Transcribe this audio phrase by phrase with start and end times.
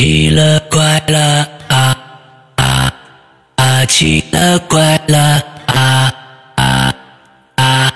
[0.00, 1.94] 奇了怪了啊
[2.56, 2.94] 啊
[3.56, 3.84] 啊！
[3.84, 5.18] 奇了怪了
[5.66, 6.10] 啊
[6.56, 6.94] 啊
[7.56, 7.92] 啊！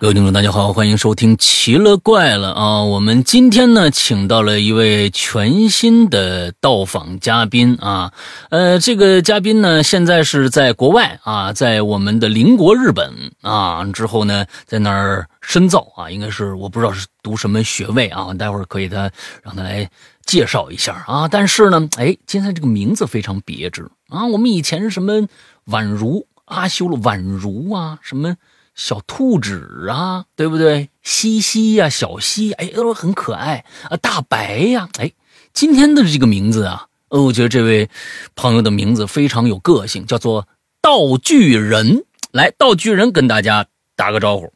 [0.00, 2.82] 各位听众，大家好，欢迎收听《奇了怪了》啊！
[2.84, 8.10] 我们今天呢，请到了一位全新的到访嘉宾啊。
[8.48, 13.12] 呃，这个嘉宾呢，现在是在国外啊，在我们的邻国日本
[13.42, 13.84] 啊。
[13.92, 18.32] 之后呢，在那儿深造啊，应该是我不知道是读什么学位啊。
[18.32, 19.10] 待会儿可以他
[19.42, 19.86] 让他来。
[20.32, 24.24] 介绍一下啊，但是呢，哎，今天这个名字非常别致啊。
[24.24, 25.28] 我们以前什么
[25.66, 28.38] 宛如阿修罗宛如啊，什么
[28.74, 30.88] 小兔子啊，对不对？
[31.02, 33.98] 西西呀，小西，哎，都很可爱啊。
[33.98, 35.12] 大白呀，哎，
[35.52, 37.90] 今天的这个名字啊，呃，我觉得这位
[38.34, 40.48] 朋友的名字非常有个性，叫做
[40.80, 42.06] 道具人。
[42.30, 44.50] 来，道具人跟大家打个招呼。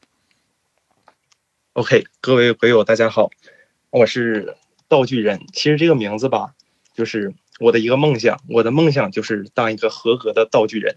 [1.75, 3.29] OK，各位鬼友，大家好，
[3.91, 4.57] 我是。
[4.89, 6.51] 道具人，其实这个名字吧，
[6.95, 8.41] 就是我的一个梦想。
[8.49, 10.97] 我的梦想就是当一个合格的道具人。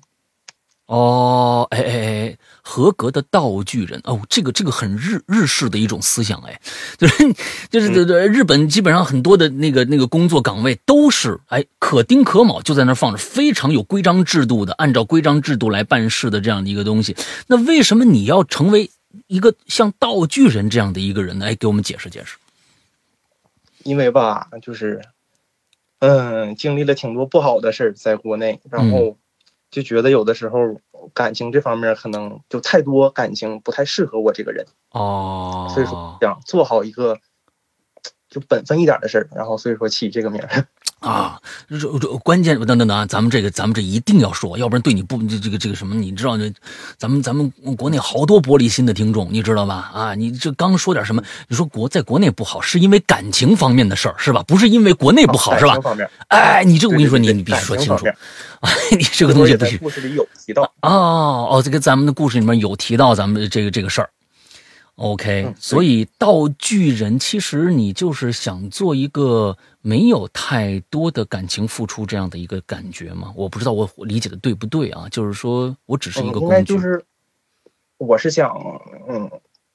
[0.85, 6.59] 哦，哎哎哎，合格的道具人哦，这个这个很日日式的一种思想，哎，
[6.97, 7.33] 就是
[7.69, 17.15] 就是对对，日本基本上很多的那个那个工作岗位都是哎可丁可卯就在那放着，非常有规章制度的，按照规章制度来办事的这样的一个东西。
[17.45, 18.89] 那为什么你要成为
[19.27, 21.45] 一个像道具人这样的一个人呢？
[21.45, 22.35] 哎，给我们解释解释。
[23.83, 25.01] 因为吧，就是，
[25.99, 29.17] 嗯，经历了挺多不好的事儿在国内，然后
[29.71, 30.59] 就觉得有的时候
[31.13, 37.19] 感情这方面可能就太多感情不太适合我这个人哦，所以说想做好一个
[38.29, 40.67] 就本分一点的事儿，然后所以说起这个名儿。
[40.99, 46.51] 啊，这这关键等等等，咱们这个咱们这一定要说，要不然对你不这这个这个什么，你知道这，
[46.97, 49.91] 咱们咱们国内好多玻璃心的听众，你知道吧？
[49.93, 51.23] 啊，你这刚说点什么？
[51.47, 54.43] 你说国在国内不好，是因为感情方面的事儿是吧？
[54.45, 55.77] 不是因为国内不好是吧？
[56.27, 58.05] 哎，你这个我跟你说，你你必须说清楚
[58.59, 58.69] 啊！
[58.91, 59.77] 你这个东西必须。
[59.77, 64.09] 故事里有提到哦哦，这个咱们的故事里面有提到咱们这个这个事儿。
[64.95, 69.57] OK，所以道具人其实你就是想做一个
[69.89, 73.33] 没有太多的感情付出这样的一个感觉吗？
[73.35, 75.07] 我不知道我理解的对不对啊？
[75.09, 76.63] 就是说我只是一个工具。
[76.63, 77.03] 就是，
[77.97, 78.51] 我是想
[79.09, 79.29] 嗯，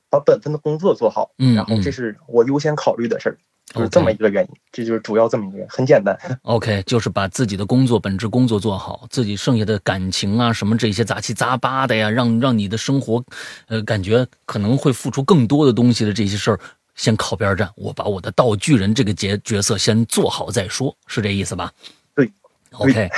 [0.09, 3.37] 把本分的工作做好，嗯，然后这是我优先考虑的事儿。
[3.75, 6.17] 就是这么一个原因，这就是主要这么一个，很简单。
[6.45, 13.25] OK，就是把自己的工作本职工作做好，自己剩下的感情啊什么这些杂七杂八的呀，让让你的生活，
[13.67, 16.61] 呃，感觉可能会付出更多的东西的这些事儿，
[16.95, 17.71] 先靠边站。
[17.77, 21.73] 我把我的道具人这个角角色先做好再说，是这意思吧？
[22.15, 22.31] 对。
[22.73, 23.09] OK，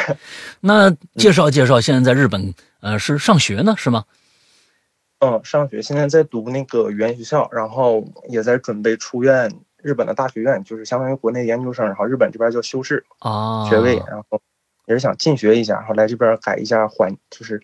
[0.61, 4.05] 那介绍介绍，现在在日本，呃，是上学呢，是吗？
[5.21, 9.51] 嗯，上学，现在在读那个语言学校，然后也在准备出院。
[9.83, 14.41] 日本的大学院就是相当于国内研究生，然后日本这边叫修士啊学位，然后
[14.87, 17.63] 也是想进学一下，然后来这边改一下环，就是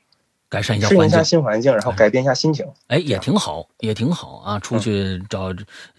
[0.53, 2.67] 改善一下适应一下新环境，然后改变一下心情。
[2.89, 5.51] 哎，也挺好，也挺好啊，出去找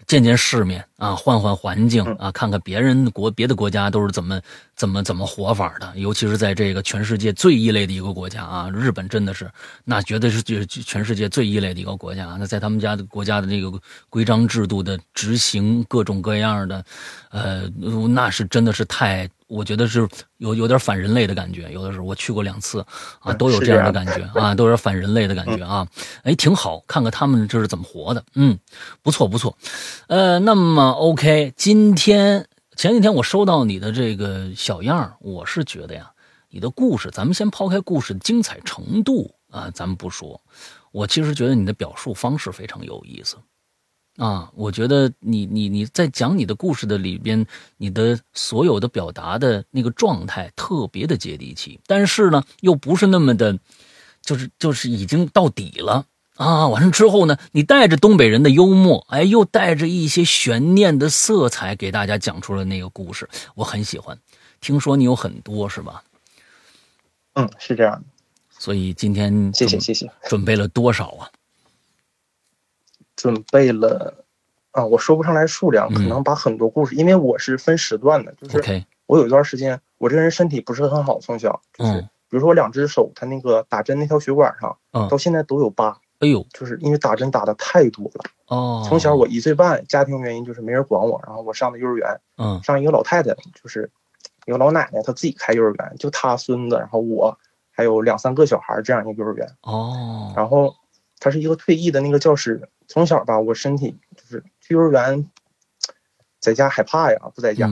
[0.06, 4.40] 见见世面啊，换换环境啊，看看别人国别的国家都是怎么
[4.76, 9.50] 怎么怎么活法的，尤其是在这个全世界最异类的一个国家啊，日本真的是
[9.84, 12.36] 那绝对是就是全世界最异类的一个国家。
[12.38, 13.72] 那在他们家的国家的这个
[14.08, 16.84] 规章制度的执行，各种各样的，
[17.30, 17.68] 呃，
[18.08, 19.28] 那是真的是太。
[19.46, 22.84] 我觉得是有有点反人类的感觉，有的时候我去过两次，
[23.20, 24.22] 啊，都有这样的感觉。
[24.40, 25.86] 啊，都有点反人类的感觉啊，
[26.22, 28.58] 哎，挺好，看看他们这是怎么活的，嗯，
[29.02, 29.56] 不错不错，
[30.08, 32.46] 呃，那么 OK，今天
[32.76, 36.10] 前几天我收到你的这个小样我是觉得呀，
[36.48, 40.40] 你的故事，咱们先抛开故事的精彩程度啊，咱们不说，
[40.90, 43.36] 我其实觉得你的表述方式非常有意思。
[44.16, 47.44] 啊，我觉得你你你在讲你的故事的里边，
[47.76, 53.58] 你的所有的表达的那个状态特别的接地气，但是呢，又不是那么的，
[54.22, 56.68] 就是就是已经到底了啊。
[56.68, 64.16] 完了之后呢，你带着东北人的幽默，哎，又带着一些悬念的色彩，给大家讲出了那个故事，我很喜欢。
[64.60, 66.04] 听说你有很多是吧？
[67.34, 68.04] 嗯，是这样的。
[68.56, 71.28] 所以今天谢谢谢谢，准备了多少啊？
[73.16, 74.14] 准备了
[74.70, 84.76] 啊，我说不上来数量，可能把很多故事，因为我是分时段的，就是我有一段时间，我这个人身体不是很好，从小就是比如说我两只手，他那个打针那条血管上，
[85.08, 85.98] 到现在都有疤。
[86.20, 88.24] 哎呦，就是因为打针打的太多了。
[88.46, 93.90] 哦，从小我一岁半，家庭原因就是没人管我，然后我上的幼儿园，嗯，上一个老太太，就是
[94.46, 97.36] 一个老奶奶，她自己开幼儿园，就她孙子，然后我
[97.70, 99.46] 还有两三个小孩这样一个幼儿园。
[99.62, 100.74] 哦，然后
[101.24, 102.68] 她是一个退役的那个教师。
[102.86, 105.26] 从小吧，我身体就是去幼儿园，
[106.38, 107.66] 在家害怕呀，不在家。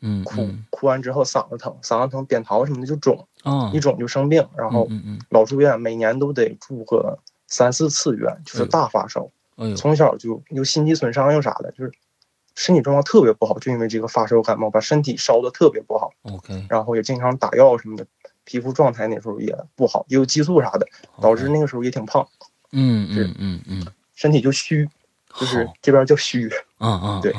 [0.00, 3.28] 嗯，哭哭完之后嗓子疼，嗓子疼扁桃什么的就肿，
[3.74, 4.88] 一肿就生病，然后
[5.28, 9.28] 老住院，每年都得住个三四次院，就是大发烧。
[9.76, 11.92] 从小就又心肌损伤又啥的，就是
[12.54, 16.12] 身体状况特别不好，就因为这个发烧感冒，把身体烧的特别不好。
[16.22, 18.06] OK，然后也经常打药什么的，
[18.44, 20.88] 皮肤状态那时候也不好，也有激素啥的，
[21.20, 22.26] 导致那个时候也挺胖。
[22.78, 24.86] 嗯嗯嗯嗯，身体就虚，
[25.34, 26.46] 就是这边叫虚。
[26.78, 27.34] 嗯嗯，对。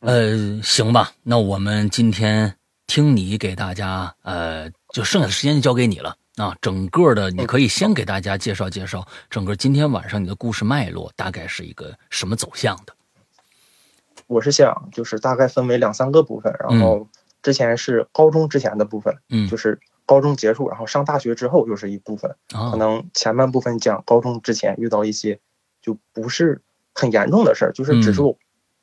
[0.00, 2.54] 呃，行吧，那我们今天
[2.86, 6.54] 听你给大家，呃，就剩下的时间就交给你了啊。
[6.60, 12.94] 整个的，你可以先给大家介绍介绍整个今天晚上你的故事脉络，大概是一个什么走向的。
[14.26, 17.08] 我是想，就是大概分为两三个部分，然后
[17.42, 22.34] 之前是高中之前的部分，嗯，就是高中结束，然后上大学之后又是一部分，
[22.70, 25.38] 可能前半部分讲高中之前遇到一些
[25.82, 26.62] 就不是
[26.94, 28.22] 很严重的事儿，就是只是。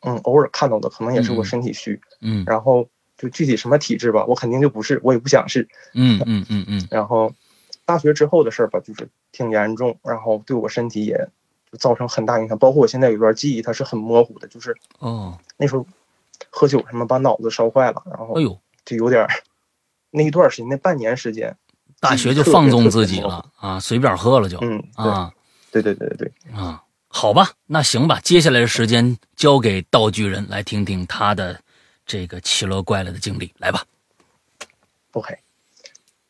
[0.06, 6.86] 嗯，偶尔看到的可能也是我身体虚，嗯，然后就具体什么体质吧，我肯定就不是，我也不想是，嗯嗯嗯嗯。
[6.92, 7.34] 然后
[7.86, 11.30] 大学之后的事儿吧，就是挺严重，然后对我身体也
[11.72, 15.88] 就造成很大影响，包括我现在有段记忆它是很模糊的，就是哦，那时候
[16.50, 19.26] 喝酒什么把脑子烧坏了，然后哎呦，就有点
[20.14, 21.58] 那一段时间，那半年时间，
[22.00, 25.34] 大学就放纵自己了啊，随便喝了就，嗯啊，
[25.72, 26.82] 对对对对对啊。
[27.08, 31.60] 好吧，那行吧，接下来的时间交给道具人来听听他的
[32.06, 33.84] 这个奇了怪了的经历，来吧。
[35.14, 35.38] OK，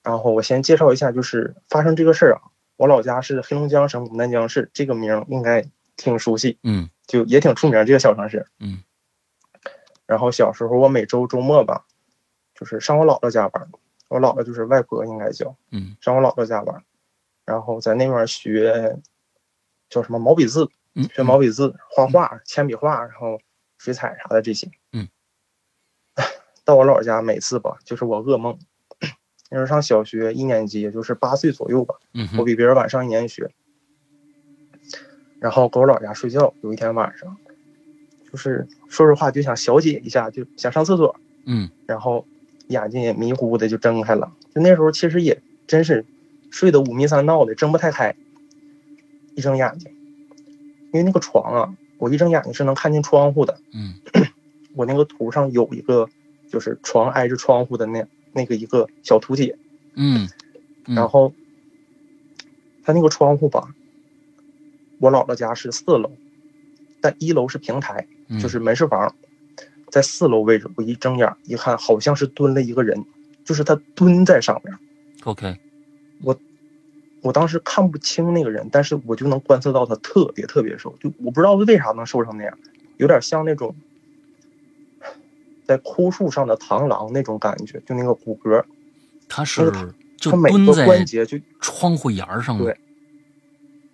[0.02, 2.42] 然后我先介绍一下，就是发生这个事儿啊，
[2.76, 5.66] 我老家是黑龙江省牡丹江市，这个名应该
[5.96, 8.84] 挺熟悉，嗯，就也挺出名这个小城市，嗯。
[10.06, 11.86] 然后小时候我每周周末吧，
[12.64, 13.70] 就是上我姥姥家玩，
[14.08, 16.84] 我姥姥就是外婆应该叫，嗯，上我姥姥家玩，
[17.46, 18.98] 然后在那边学。
[19.90, 20.68] 叫什么毛笔字？
[21.14, 23.40] 学毛笔字，画画，铅笔画，然后
[23.78, 24.68] 水彩啥的这些。
[24.92, 25.08] 嗯，
[26.66, 28.58] 到我姥姥家每次吧，就是我噩梦。
[29.52, 31.94] 那时候上小学一年级，也就是八岁左右吧。
[32.16, 33.52] 嗯，我比别人晚上一年学。
[35.40, 37.38] 然后搁我姥姥家睡觉，有一天晚上，
[38.32, 41.16] 就是说实话就想小解一下，就想上厕所。
[41.46, 42.26] 嗯，然后
[42.68, 44.34] 眼睛也迷糊的就睁开了。
[44.54, 46.06] 就那时候其实也真是
[46.52, 48.16] 睡得五迷三道的，睁不太开。
[49.36, 49.92] 一睁眼睛，
[50.92, 53.60] 因为那个床啊，我一睁眼睛是能看见窗户的。
[53.74, 53.96] 嗯，
[54.76, 56.08] 我那个图上有一个，
[56.50, 59.58] 就是床挨着窗户的那那个一个小图解。
[59.96, 60.30] 嗯，
[60.86, 61.34] 然后
[62.84, 63.74] 他那个窗户吧，
[65.00, 66.12] 我姥姥家是四楼，
[67.02, 68.06] 但一楼是平台，
[68.40, 69.16] 就是门市房，
[69.94, 70.68] 在四楼位置。
[70.76, 73.06] 我一睁眼一看，好像是蹲了一个人，
[73.46, 74.76] 就是他蹲在上面。
[75.24, 75.56] OK，
[76.24, 76.36] 我。
[77.22, 82.58] 我当时看不清那个人，但是我就能观测到他特别特别瘦，就我不知道为啥能瘦成那样，
[82.98, 83.74] 有点像那种
[85.66, 88.62] 在枯树上的螳螂那种感觉，就那个骨骼。
[89.30, 89.72] 他是
[90.18, 92.78] 就每个关节就窗户沿上对，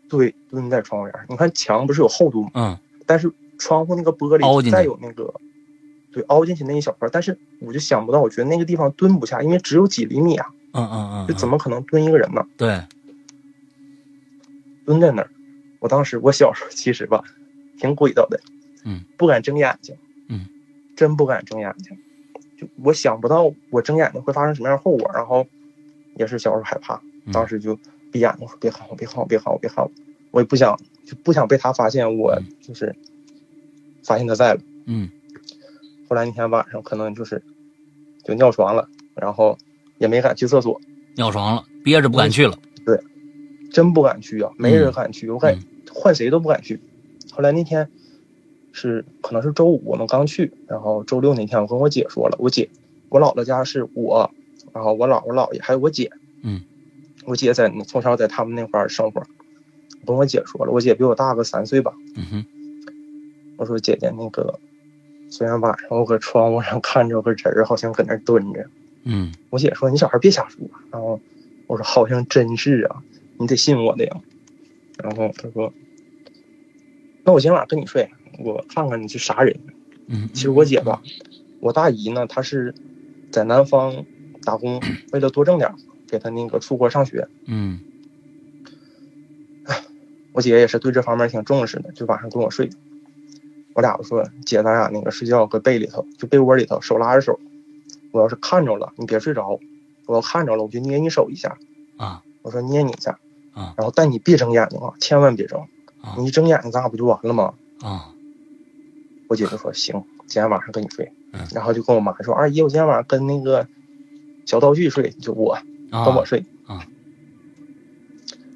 [0.09, 1.15] 对，蹲在窗户沿。
[1.29, 2.51] 你看墙不是有厚度吗？
[2.55, 2.79] 嗯。
[3.05, 5.31] 但是窗户那个玻璃再有那个，
[6.11, 10.47] 对，凹进去那一小块，但是我就想不到，我觉得那个地方蹲不下，因为只有几厘米啊。
[10.73, 11.27] 嗯嗯嗯。
[11.27, 12.45] 就怎么可能蹲一个人呢？
[12.57, 12.81] 对。
[14.85, 15.29] 蹲在那儿，
[15.79, 17.23] 我当时我小时候其实吧，
[17.77, 18.39] 挺鬼道的，
[18.83, 19.95] 嗯，不敢睁眼睛，
[20.29, 20.47] 嗯，
[20.95, 21.95] 真不敢睁眼睛，
[22.57, 25.45] 就我想不到我睁眼睛会发生什么样后果，然后
[26.15, 26.99] 也是小时候害怕，
[27.31, 27.77] 当时就
[28.11, 29.91] 闭眼睛说别喊我，别喊我，别喊我，别喊我，
[30.31, 30.75] 我也不想
[31.05, 32.95] 就不想被他发现我就是
[34.03, 35.07] 发现他在了，嗯，
[36.09, 37.41] 后来那天晚上可能就是
[38.23, 39.57] 就尿床了，然后
[39.99, 40.81] 也没敢去厕所，
[41.15, 42.57] 尿床了，憋着不敢去了。
[42.83, 42.99] 对
[43.71, 45.55] 真不敢去啊，没人敢去，我敢
[45.93, 46.81] 换谁都不敢去。
[47.31, 47.87] 后来那天
[48.71, 52.67] 是可能是周五，我们刚去，然后周六那天我跟我姐说了，我姐
[53.09, 54.31] 我姥姥家是我，
[54.73, 56.11] 然后我姥我姥爷还有我姐，
[56.41, 56.61] 嗯，
[57.25, 59.21] 我姐在从小在他们那块儿生活，
[60.01, 62.45] 我跟我姐说了，我姐比我大个三岁吧，嗯哼，
[63.57, 64.59] 我说姐姐那个，
[65.29, 68.65] 昨天晚上我搁窗户上看着个人儿，好像搁那蹲着，
[69.03, 70.59] 嗯，我姐说你小孩别瞎说，
[70.91, 71.19] 然后
[71.67, 73.03] 我说好像真是啊。
[73.37, 74.17] 你得信我的呀，
[75.01, 75.71] 然后她说
[77.23, 78.09] ：“那我今晚跟你睡，
[78.43, 79.57] 我看看你是啥人。”
[80.07, 81.01] 嗯，其实我姐吧，
[81.61, 82.75] 我大姨呢，她是
[83.31, 84.05] 在南方
[84.43, 84.81] 打工，
[85.13, 85.73] 为了多挣点，
[86.09, 87.29] 给她那个出国上学。
[87.45, 87.79] 嗯，
[90.33, 92.69] 我姐也是对这方面挺重视的，就晚上跟我睡。
[93.79, 97.39] 我俩说：“姐，咱俩那个睡觉搁被里头，就被窝里头，手拉着手。
[98.11, 99.57] 我要是看着了，你别睡着；
[100.05, 101.57] 我要看着了，我就捏你手一下。”
[101.95, 103.17] 啊，我说捏你一下。
[103.53, 105.65] 啊，然后但你别睁眼睛啊，千万别睁，
[106.17, 107.53] 你一睁眼睛咱俩不就完了吗？
[107.81, 108.13] 啊，
[109.29, 111.13] 我姐就说行，今天晚上跟你睡。
[111.55, 113.65] 然后就跟我妈说：“二姨，我今天晚上跟那个
[114.45, 115.57] 小道具睡，就我
[115.89, 116.85] 跟我睡。”啊，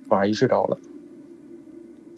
[0.10, 0.78] 晚上一睡着了，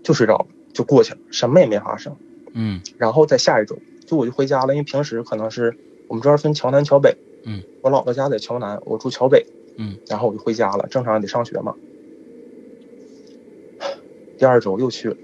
[0.04, 2.16] 就睡着了，就过去了，什么也没发生。
[2.56, 7.16] 嗯，然后再下一周，就我就回家了，因为平时可能是我们这儿分桥南桥北。
[7.44, 9.46] 嗯，我姥姥家在桥南，我住桥北。
[9.78, 11.76] 嗯，然后我就回家了，正常得上学嘛。
[14.38, 15.18] 第二周又去了，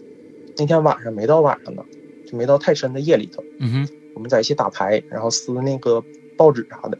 [0.57, 1.83] 那天晚上没到晚上呢，
[2.27, 3.41] 就没到太深的夜里头。
[3.59, 6.03] 嗯哼，我们在一起打牌，然后撕那个
[6.37, 6.97] 报纸啥的，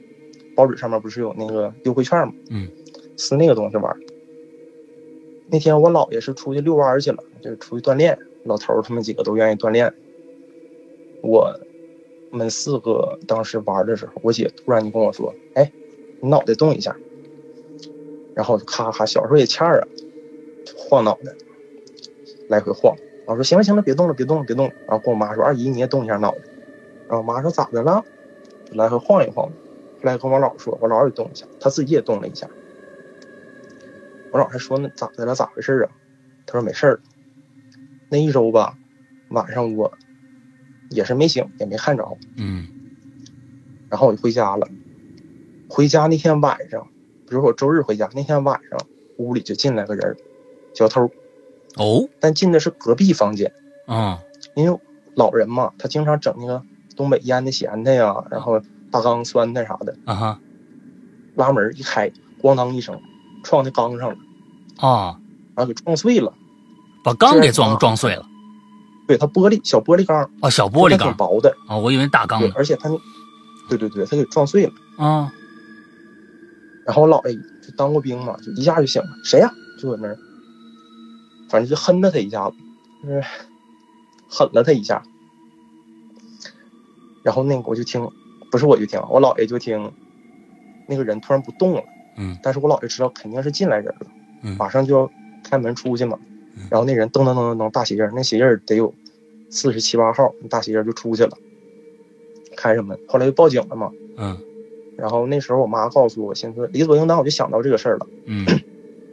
[0.56, 2.34] 报纸上面不是有那个优惠券吗？
[2.50, 2.70] 嗯，
[3.18, 3.96] 撕那个东西玩。
[5.50, 9.94] 那天我姥爷是出去遛弯去了，就是出去锻炼，老头儿他们几个都愿意锻炼。
[11.22, 11.60] 我
[12.32, 15.72] 们四个当时玩的时候，我姐突然就跟我说：“哎，
[16.20, 16.96] 你脑袋动一下。”
[18.34, 19.88] 然后就咔咔，小时候也欠啊，
[20.78, 21.34] 晃脑袋，
[22.48, 22.96] 来回晃。
[23.28, 24.74] 我说行了行了，别动了别动了别动了。
[24.88, 26.40] 然后跟我妈说：“二姨你也动一下脑袋。”
[27.08, 28.04] 然后我妈说：“咋的了？”
[28.72, 29.48] 来回晃一晃。
[29.48, 29.54] 后
[30.04, 32.50] 来跟我姥说：“我姥也动一下，他自己也动了一下。”
[34.32, 35.36] 我姥还说：“那咋的了？
[35.36, 35.92] 咋回事啊？”
[36.48, 37.00] 他说：“没事儿。”
[38.10, 38.78] 那一周吧，
[39.30, 39.94] 晚上我
[40.92, 42.08] 也是没醒，也没看着。
[42.38, 42.68] 嗯。
[43.90, 44.68] 然后我就回家了。
[45.68, 46.88] 回家那天晚上。
[47.28, 48.78] 比如说我周日回家那天晚上，
[49.18, 50.18] 屋里就进来个人，
[50.74, 51.10] 小偷。
[51.78, 53.54] 哦，但进的是隔壁房间。
[53.88, 54.20] 啊，
[54.54, 54.80] 因为
[55.16, 56.62] 老人嘛，他经常整那个
[56.98, 59.96] 东北腌的咸菜呀，然后大缸酸菜啥的。
[60.04, 60.40] 啊哈，
[61.36, 63.02] 拉门一开，咣当一声，
[63.44, 64.18] 撞在缸上了。
[64.86, 65.18] 啊，
[65.56, 66.34] 然后给撞碎了，
[67.02, 68.26] 把缸给撞撞碎了。
[69.12, 70.30] 对他玻璃小玻璃缸。
[70.40, 71.54] 啊，小玻璃缸，挺薄的。
[71.68, 72.40] 啊，我以为大缸。
[72.40, 72.90] 对，而且他，
[73.68, 74.72] 对对对，他给撞碎了。
[74.96, 75.34] 啊。
[76.86, 79.10] 然后我姥爷就当过兵嘛，就一下就醒了。
[79.26, 79.52] 谁呀？
[79.78, 80.18] 就搁那儿，
[81.50, 82.56] 反正就哼了他一下子，
[83.04, 83.22] 就是
[84.30, 85.04] 狠了他一下。
[87.22, 88.10] 然后那个我就听，
[88.50, 89.92] 不是我就听，我姥爷就听，
[90.88, 91.84] 那个人突然不动了。
[92.18, 92.38] 嗯。
[92.42, 94.08] 但是我姥爷知道肯定是进来人了，
[94.44, 95.12] 嗯，马上就要
[95.44, 96.18] 开门出去嘛。
[96.70, 98.94] 然后那人噔噔噔噔噔大鞋印那鞋印得有
[99.52, 101.38] 四十七八号，大鞋印就出去了，
[102.58, 102.98] 开着门。
[103.08, 103.92] 后来就报警了嘛。
[104.18, 104.40] 嗯。
[104.98, 108.08] 然后那时候我妈告诉我，现在理所应当，我就想到这个事儿了。
[108.26, 108.46] 嗯，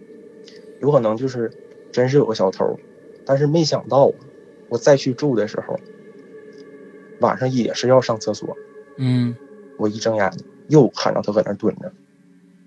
[0.80, 1.50] 有可能就是
[1.90, 2.78] 真是有个小偷，
[3.24, 4.12] 但是没想到
[4.68, 5.78] 我再去住的时候，
[7.20, 8.56] 晚上也是要上厕所。
[8.96, 9.34] 嗯，
[9.78, 10.30] 我一睁眼
[10.68, 11.90] 又看到他搁那蹲着，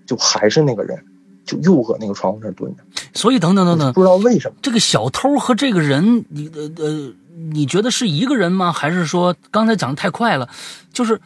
[0.04, 1.04] 就还是那个人，
[1.44, 2.82] 就又搁那个窗户那儿蹲着。
[3.14, 7.12] 所以等等等等，不知道为什么这个小偷和这个人，你呃呃，
[7.52, 8.72] 你觉得是一个人吗？
[8.72, 10.48] 还是说刚才讲的太快了？
[10.92, 11.20] 就是。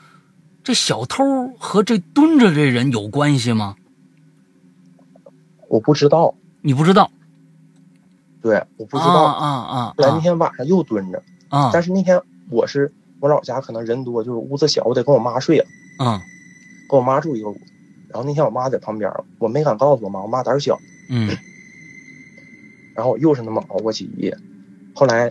[0.66, 1.22] 这小偷
[1.60, 3.76] 和这蹲着这人有关系吗？
[5.68, 7.08] 我不知道，你不知道？
[8.42, 9.94] 对，我不知道啊啊！
[9.96, 12.20] 来那天晚上又蹲着啊，但是那天
[12.50, 15.64] 我是我老家可能人多，就是屋子小，我得跟我妈睡
[15.98, 16.20] 啊，
[16.90, 17.56] 跟我妈住一个屋。
[18.08, 20.80] 然后那天我妈在旁边，我没敢告诉我妈，我妈胆小。
[21.08, 21.36] 嗯。
[22.94, 24.36] 然后我又是那么熬过去一夜。
[24.94, 25.30] 后来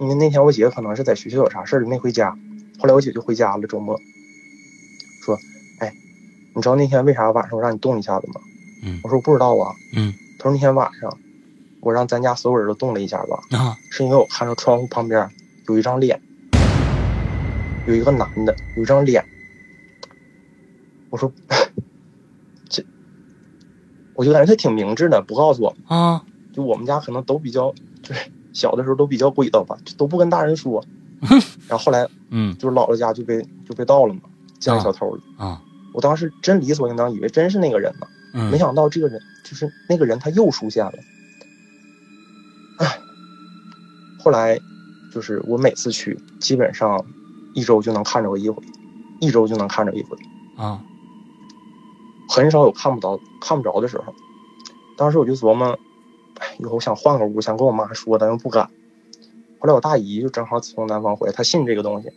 [0.00, 2.36] 因为那天我姐可能是在学校有啥事儿没回家，
[2.78, 4.00] 后来我姐就回家了，周末。
[5.22, 5.38] 说，
[5.78, 5.92] 哎，
[6.54, 8.40] 你知道那天为啥晚上我让你动一下子吗？
[8.82, 9.74] 嗯，我说我不知道啊。
[9.94, 11.18] 嗯，他说那天晚上
[11.80, 15.28] 我让咱家所有人都动了一下子，啊，是因为我看到窗户旁边
[15.68, 16.20] 有一张脸，
[17.86, 19.24] 有一个男的，有一张脸。
[21.10, 21.54] 我说，这，
[24.14, 26.22] 我就感觉他挺明智的，不告诉我啊。
[26.52, 30.84] 就我们家可能都比较，就是小的时候都比较鬼道吧，都不跟大人说。
[31.68, 34.20] 然后后来，嗯，就是姥姥家就被就被盗了嘛。
[34.58, 35.60] 见小偷了啊！
[35.92, 38.06] 我当时真理所应当以为真是那个人呢，
[38.48, 40.92] 没想到这个人就是那个人，他又出现了。
[42.78, 42.98] 唉，
[44.22, 44.56] 后来
[45.12, 47.04] 就是我每次去，基本上
[47.54, 48.62] 一周就能看着我一回，
[49.20, 50.16] 一周就能看着一回
[50.56, 50.80] 啊，
[52.28, 54.14] 很少有看不着看不着的时候。
[54.96, 55.78] 当时我就琢磨，
[56.38, 58.70] 哎以后想换个屋，想跟我妈说，但又不敢。
[59.58, 62.10] 后来我大姨就正好从南方回来，她信这个东西。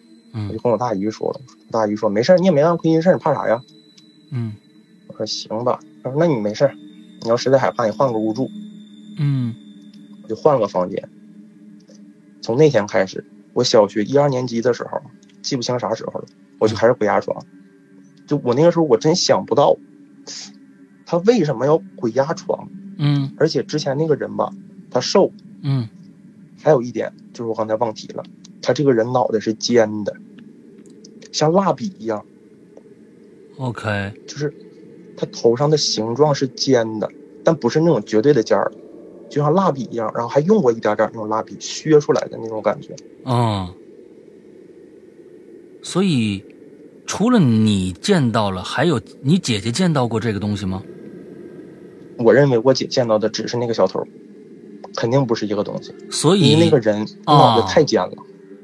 [0.49, 1.39] 我就跟我大姨说了，
[1.71, 3.61] 大姨说没事你也没干亏心事你怕啥呀？
[4.31, 4.53] 嗯，
[5.07, 6.69] 我说行吧，她说那你没事
[7.21, 8.49] 你要实在害怕，你换个屋住。
[9.17, 9.55] 嗯，
[10.23, 11.09] 我就换了个房间。
[12.41, 15.01] 从那天开始，我小学一二年级的时候，
[15.41, 16.25] 记不清啥时候了，
[16.59, 17.45] 我就开始鬼压床。
[18.27, 19.77] 就我那个时候，我真想不到，
[21.05, 22.69] 他为什么要鬼压床？
[22.97, 24.51] 嗯，而且之前那个人吧，
[24.89, 25.31] 他瘦。
[25.61, 25.87] 嗯，
[26.61, 28.23] 还有一点就是我刚才忘提了。
[28.61, 30.15] 他这个人脑袋是尖的，
[31.31, 32.25] 像蜡笔一样。
[33.57, 34.53] OK，就是
[35.15, 37.09] 他头上的形状是尖的，
[37.43, 38.71] 但不是那种绝对的尖儿，
[39.29, 42.95] 就像蜡笔一样，然后还用过一点点那种蜡笔削出来的那种感觉。
[43.23, 43.73] 嗯，
[45.81, 46.43] 所以
[47.05, 50.81] 除了你见到了，还有你姐姐见到过这个东西吗？
[52.17, 54.01] 我认为我姐见到的只是那个小偷，
[54.95, 55.93] 肯定不是一个东西。
[56.09, 58.13] 所以那个人脑子太尖了。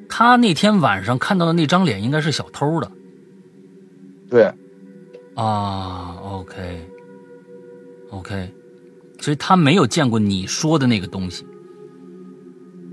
[0.07, 2.91] 他那天晚上看到的那张脸应该是小偷的。
[4.29, 4.51] 对。
[5.35, 6.17] 啊
[8.09, 8.49] ，OK，OK，
[9.19, 11.45] 所以他没有见过你说的那个东西。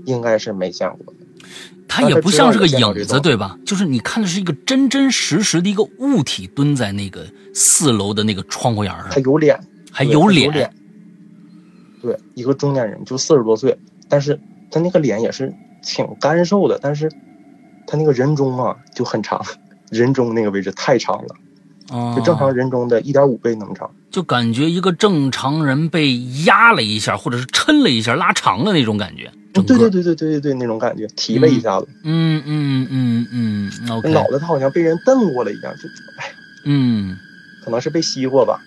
[0.05, 1.13] 应该是没见过。
[1.89, 3.57] 他也不像是个影子，对吧？
[3.65, 9.09] 就是你看的是一个真真实实的一个物体蹲在那个四楼的那个窗户沿上。
[9.09, 9.59] 他有脸。
[9.91, 10.71] 还有脸，
[11.99, 13.75] 对，一个中年人，就四十多岁，
[14.07, 17.11] 但是他那个脸也是挺干瘦的，但是
[17.87, 19.43] 他那个人中啊就很长，
[19.89, 35.87] 人中那个位置太长了，就正常人中的一点五倍那么长，就感觉一个正常人被压了一下，或者是抻了一下，拉长了那种感觉，对对对对对对对，那种感觉，提了一下子，嗯嗯嗯嗯嗯，脑袋他好像被人蹬过了一样，就
[36.19, 36.31] 哎，
[36.65, 37.17] 嗯。
[37.61, 38.59] 可能是被吸过吧，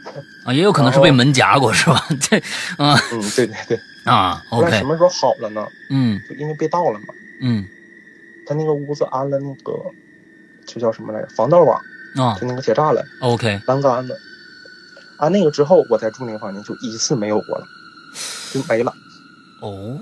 [0.44, 2.06] 啊，也有可能是被门夹过，是吧？
[2.20, 2.36] 这，
[2.76, 4.70] 啊，嗯，对对对，啊，OK。
[4.70, 5.66] 什么时候好了呢？
[5.88, 7.06] 嗯，就因为被盗了嘛。
[7.40, 7.64] 嗯，
[8.46, 9.72] 他那个屋子安了那个，
[10.66, 11.28] 就叫什么来着？
[11.34, 11.80] 防盗网
[12.16, 13.60] 啊，就那个铁栅栏，OK。
[13.66, 14.16] 栏杆子，
[15.22, 17.64] 安那个之后，我在住那个房间就一次没有过了，
[18.52, 18.92] 就没了。
[19.60, 19.96] 哦，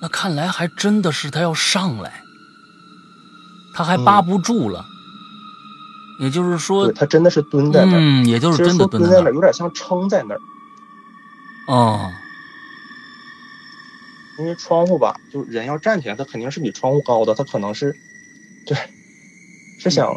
[0.00, 2.22] 那看来还真的是他要上来，
[3.74, 4.86] 他还扒不住了。
[6.18, 10.40] 也就是说，他真的是蹲在那儿，嗯，也就是真的蹲在那儿，有点像撑在那儿。
[11.68, 12.10] 哦，
[14.38, 17.94] 因为窗户吧，就人要站起来，他肯定是比窗户高的，他可能是，
[18.64, 18.78] 对，
[19.78, 20.14] 是想，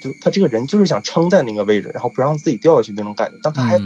[0.00, 3.38] 就他这个人就是想撑在那个位置，然后不让自己掉下去那种感觉。
[3.42, 3.78] 但他还，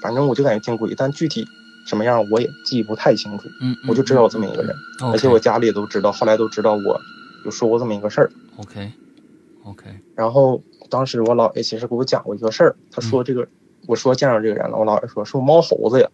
[0.00, 1.46] 反正我就感觉挺诡异，但具体
[1.86, 3.48] 什么样我也记不太清楚。
[3.60, 4.74] 嗯，我就知道有这么一个人，
[5.12, 7.00] 而且我家里也都知道，后来都知道我
[7.44, 8.30] 有说过这么一个事儿。
[8.56, 9.84] OK，OK，
[10.14, 10.62] 然后。
[10.90, 13.46] 当时我姥爷其实给我讲过一个事儿，他说这个，
[13.86, 16.08] 我说见着这个人了，我姥爷说是猫猴子呀。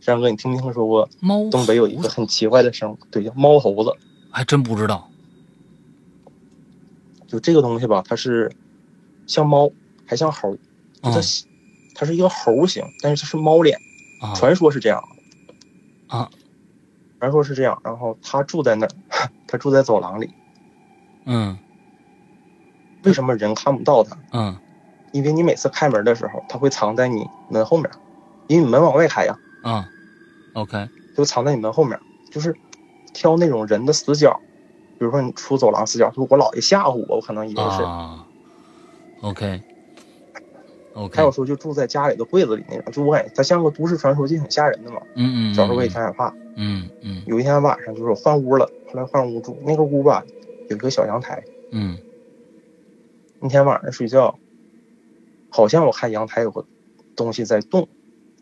[0.00, 1.08] 山哥，你听没听说过？
[1.18, 3.92] 猫东北有一个很奇怪的生物，对，叫猫猴子。
[4.30, 5.10] 还真不知道。
[7.26, 8.52] 就这个东西吧，它是
[9.26, 9.70] 像猫，
[10.06, 10.56] 还像猴，
[11.02, 11.10] 它
[11.94, 13.78] 它是一个猴形，但是它是猫脸。
[14.34, 15.02] 传说是这样。
[16.08, 16.30] 啊。
[17.20, 18.90] 传说是这样，然后他住在那儿，
[19.48, 20.28] 他住在走廊里。
[21.24, 21.56] 嗯。
[23.02, 24.16] 为什么人看不到他？
[24.32, 24.56] 嗯，
[25.12, 27.90] 因为你每次开门的时候，他会藏在你门后面，
[28.48, 29.38] 因为你门往外开呀。
[29.62, 29.84] 嗯
[30.54, 31.98] ，OK，就藏在你门后面，
[32.30, 32.54] 就是
[33.14, 34.38] 挑那种人的死角，
[34.98, 37.82] 比如说你出走廊死角，就我姥爷吓唬我，我可能以为是。
[39.24, 41.16] OK，OK。
[41.16, 45.00] 还有说就住在家里的柜子里那种，就我感觉它像个都市传说，就很吓人的嘛。
[45.14, 45.54] 嗯嗯。
[45.54, 46.34] 小时候我也挺害怕。
[46.56, 47.22] 嗯嗯。
[47.26, 50.24] 有一天晚上，就是我换屋了，后来换屋住，那个屋吧
[50.68, 51.42] 有一个小阳台。
[51.70, 51.96] 嗯。
[53.40, 54.38] 那天晚上睡觉，
[55.48, 56.66] 好像我看阳台有个
[57.16, 57.88] 东西在动，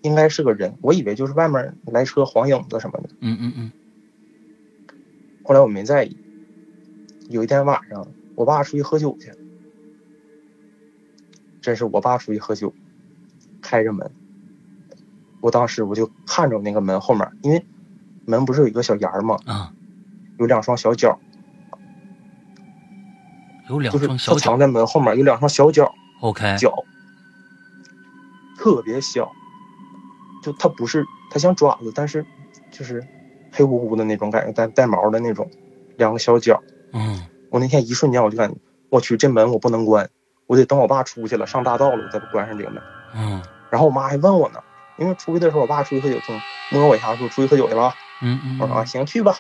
[0.03, 3.09] 应该是个人，我以为就是外面来车晃影子什么的。
[3.21, 3.73] 嗯嗯嗯。
[5.45, 6.17] 后来我没在意。
[7.29, 9.33] 有一天晚上，我爸出去喝酒去，
[11.63, 12.75] 真是我爸出去喝酒，
[13.63, 14.11] 开着门，
[15.41, 17.65] 我当时我就看着那个门后面，因为
[18.27, 19.39] 门不是有一个小檐吗？
[19.47, 19.73] 啊，
[20.39, 21.19] 有两双小脚。
[23.69, 25.95] 有两双小脚，藏在门后面有两双小脚。
[26.21, 26.75] OK，脚
[28.59, 29.33] 特别小，
[30.43, 32.27] 就它不是它像爪子，但是
[32.71, 33.07] 就是
[33.53, 35.49] 黑乎乎的那种感觉，带带毛的那种
[35.97, 36.61] 两个小脚。
[36.93, 38.57] 嗯，我那天一瞬间我就感觉，
[38.91, 40.11] 我去这门我不能关，
[40.53, 42.83] 我得等我爸出去了上大道了我再关上这个门。
[43.15, 44.63] 嗯，然后我妈还问我呢，
[44.99, 46.19] 因为出去的时候我爸出去喝酒，
[46.71, 47.95] 就摸我一下说出去喝酒去了。
[48.21, 49.35] 嗯嗯，我说啊行去吧，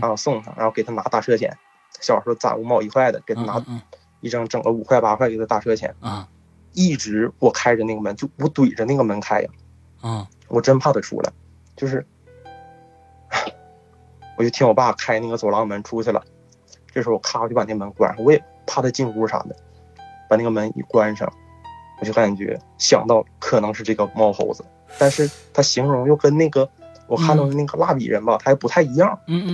[0.00, 1.56] 然后送他，然后给他拿大车钱。
[2.00, 3.64] 小时候攒五毛一块的，给他拿
[4.20, 6.26] 一张整个五块八块给他打车钱啊！
[6.72, 9.48] 一直我开着那个门，就我怼着那个门开呀
[10.00, 10.26] 啊！
[10.48, 11.32] 我真怕他出来，
[11.76, 12.04] 就是
[14.36, 16.20] 我就听我爸开那个走廊门出去了。
[16.92, 19.56] 这时候我咔我就把那门关上，我也怕他进屋啥的，
[20.30, 21.30] 把那个门一关上，
[21.98, 24.64] 我就感觉想到可能是这个猫猴子，
[24.96, 26.70] 但是他形容又跟那个。
[27.08, 29.18] 我看到的那个蜡笔人吧，他还不太一样。
[29.26, 29.50] 嗯嗯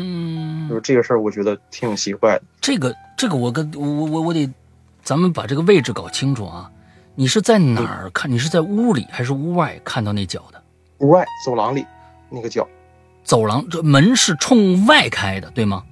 [0.67, 2.43] 嗯，就是这个事儿，我觉得挺奇怪的。
[2.61, 4.47] 这个这个，我跟我我我得，
[5.03, 6.71] 咱们把这个位置搞清楚啊。
[7.15, 8.31] 你是在哪儿看？
[8.31, 10.63] 你是在屋里还是屋外看到那脚的？
[10.99, 11.87] 屋外走廊里
[12.29, 12.69] 那个脚。
[13.25, 15.83] 走廊这门是冲外开的，对吗？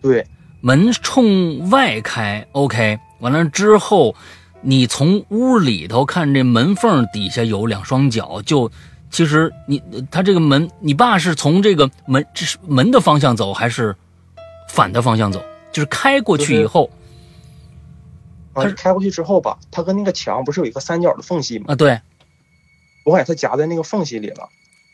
[0.00, 0.24] 对，
[0.60, 2.46] 门冲外开。
[2.52, 4.14] OK，完了之后，
[4.60, 8.70] 你从屋里头看这门缝底下有两双脚，就。
[9.12, 13.94] 其实你他这个门，你爸是从这个门这是门的方向走，还是
[14.70, 15.44] 反的方向走？
[15.70, 16.90] 就是开过去以后，
[18.54, 21.66] 啊，开过去之后吧，他跟那个墙不是有一个三角的缝隙吗？
[21.68, 22.00] 啊，对，
[23.04, 24.48] 我感觉他夹在那个缝隙里了。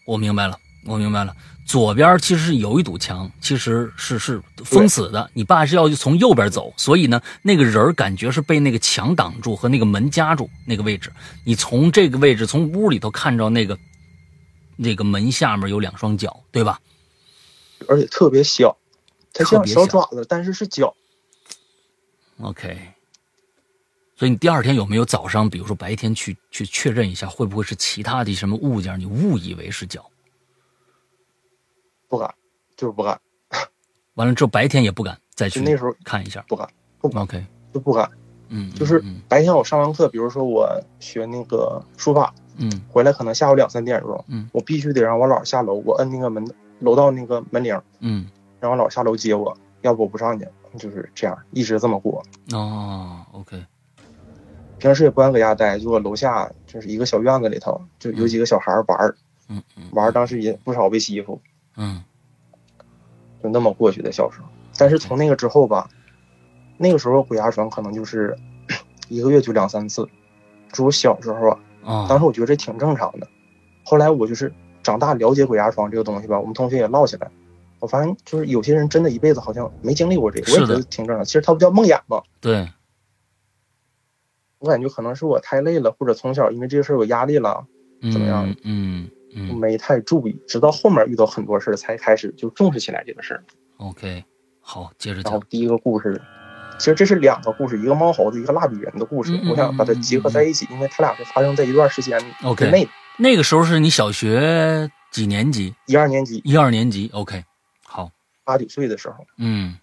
[0.05, 0.59] 我明白了，
[0.89, 1.37] 我明白了。
[1.67, 5.31] 左边其实是有一堵墙，其实是是封死的。
[5.35, 11.13] 你爸是要从右边走，所以呢，那个人感觉是被那个墙挡住和那个门夹住那个位置。
[11.45, 13.79] 你从这个位置从屋里头看着那个
[14.77, 16.81] 那个门下面有两双脚，对吧？
[17.87, 18.79] 而且特别小，
[19.35, 20.95] 它像小爪子，但是是脚。
[22.41, 22.79] OK。
[24.17, 28.99] 所以你第二天有没有早上，比如说白天去去确认一下，会不会是其他的什么物件？
[28.99, 30.11] 你误以为是脚？
[32.09, 32.35] 不敢，
[32.77, 33.21] 就是不敢。
[34.15, 36.69] 完了之后白天也不敢再去那时候看一下，不敢。
[37.01, 38.11] 不 OK，就不敢。
[38.49, 40.69] 嗯，就是白天我上完课，比如说我
[40.99, 46.45] 学那个书法，嗯，回来可能下午两三点钟，嗯，我必须得让我姥下楼，我摁那个门
[46.81, 48.27] 楼道那个门铃，嗯，
[48.59, 52.25] 让我姥下楼接我，要不我不上去，就是这样，一直这么过。
[52.53, 53.63] 哦，OK。
[54.79, 59.15] 平时也不敢搁家待，就搁楼下，就是一个小院子里头，就有几个小孩玩儿，
[59.49, 61.41] 嗯嗯，玩儿当时也不少被欺负，
[61.79, 62.03] 嗯，
[63.43, 64.47] 就那么过去的小时候。
[64.77, 65.89] 但是从那个之后吧，
[66.77, 68.37] 那个时候鬼压床可能就是
[69.09, 70.07] 一个月就两三次，
[70.73, 71.49] 就我小时候
[71.83, 73.27] 啊，当时我觉得这挺正常的。
[73.85, 77.31] 后来我就是长大了解鬼压床这个东西吧，我们同学也唠起来，
[77.81, 81.25] 我发现就是有些人真的一辈子好像没经历过这个，我也觉得挺正常。
[81.25, 82.23] 其实它不叫梦魇吗？
[82.41, 82.69] 对。
[84.61, 87.65] 我感觉可能是我太累了，或者从小因为这个事儿有压力了，
[88.13, 88.45] 怎么样？
[88.49, 93.45] 嗯嗯，没太注意，直到后面遇到很多事儿才开始就重视起来这个事儿。
[93.77, 94.25] OK，
[94.61, 95.33] 好，接着讲。
[95.33, 96.21] 然后第一个故事，
[96.79, 99.39] 其实这是两个故事，一个猫猴子，一个蜡笔人的故事。
[99.51, 102.19] 我想把它结合在一起，因为它俩是发生在一段时间
[102.57, 102.89] 之内。
[103.19, 105.75] 那个时候是你小学几年级？
[105.87, 106.41] 一二年级。
[106.45, 107.11] 一二年级。
[107.13, 107.45] OK，
[107.85, 108.11] 好，
[108.45, 109.27] 八九岁的时候。
[109.37, 109.79] 嗯。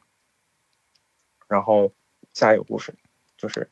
[1.47, 1.91] 然后
[2.34, 2.93] 下一个故事
[3.38, 3.69] 就是。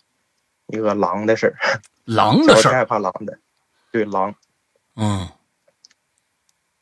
[0.68, 3.38] 一个狼的事儿，狼的事儿， 害怕狼的，
[3.92, 4.34] 对狼，
[4.96, 5.28] 嗯，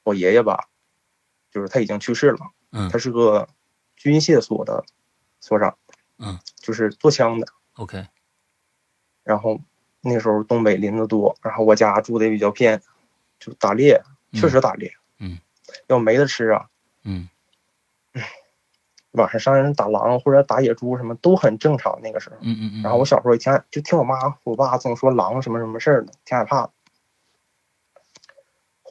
[0.04, 0.68] 我爷爷吧，
[1.52, 2.40] 就是他已经去世了，
[2.72, 3.48] 嗯，他是个
[3.96, 4.84] 军械所的
[5.40, 5.78] 所长，
[6.18, 8.08] 嗯，就是做枪的，OK，
[9.24, 9.60] 然后
[10.02, 12.82] 那时候东北林子多，然后我家住的也比较偏，
[13.40, 14.02] 就打猎，
[14.34, 15.40] 确实打猎，嗯，
[15.88, 16.68] 要没得吃啊，
[17.04, 17.30] 嗯。
[19.12, 22.38] 晚上上人打狼或者打野猪什么都很正常，那个时候。
[22.40, 22.82] 嗯嗯嗯。
[22.82, 26.72] 然后我小时候也挺就听我妈我爸总说狼什么什么事儿的，挺害怕的。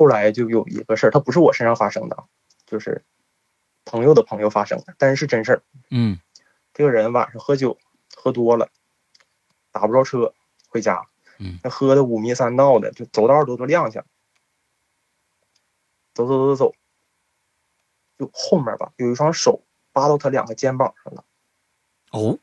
[0.00, 2.24] 后来就有一个事儿，它不是我身上发生的，
[2.64, 3.04] 就是
[3.84, 5.62] 朋友的朋友发生的，但是是真事儿。
[5.90, 6.18] 嗯。
[6.72, 7.76] 这个人晚上喝酒
[8.16, 8.70] 喝多了，
[9.72, 10.32] 打不着车
[10.70, 11.06] 回家。
[11.38, 11.58] 嗯。
[11.62, 14.02] 那喝的五迷三道的，就走道都都踉跄。
[16.14, 16.74] 走走走走走，
[18.16, 19.62] 就后面吧有一双手。
[19.92, 21.24] 扒到他两个肩膀上了，
[22.12, 22.38] 哦，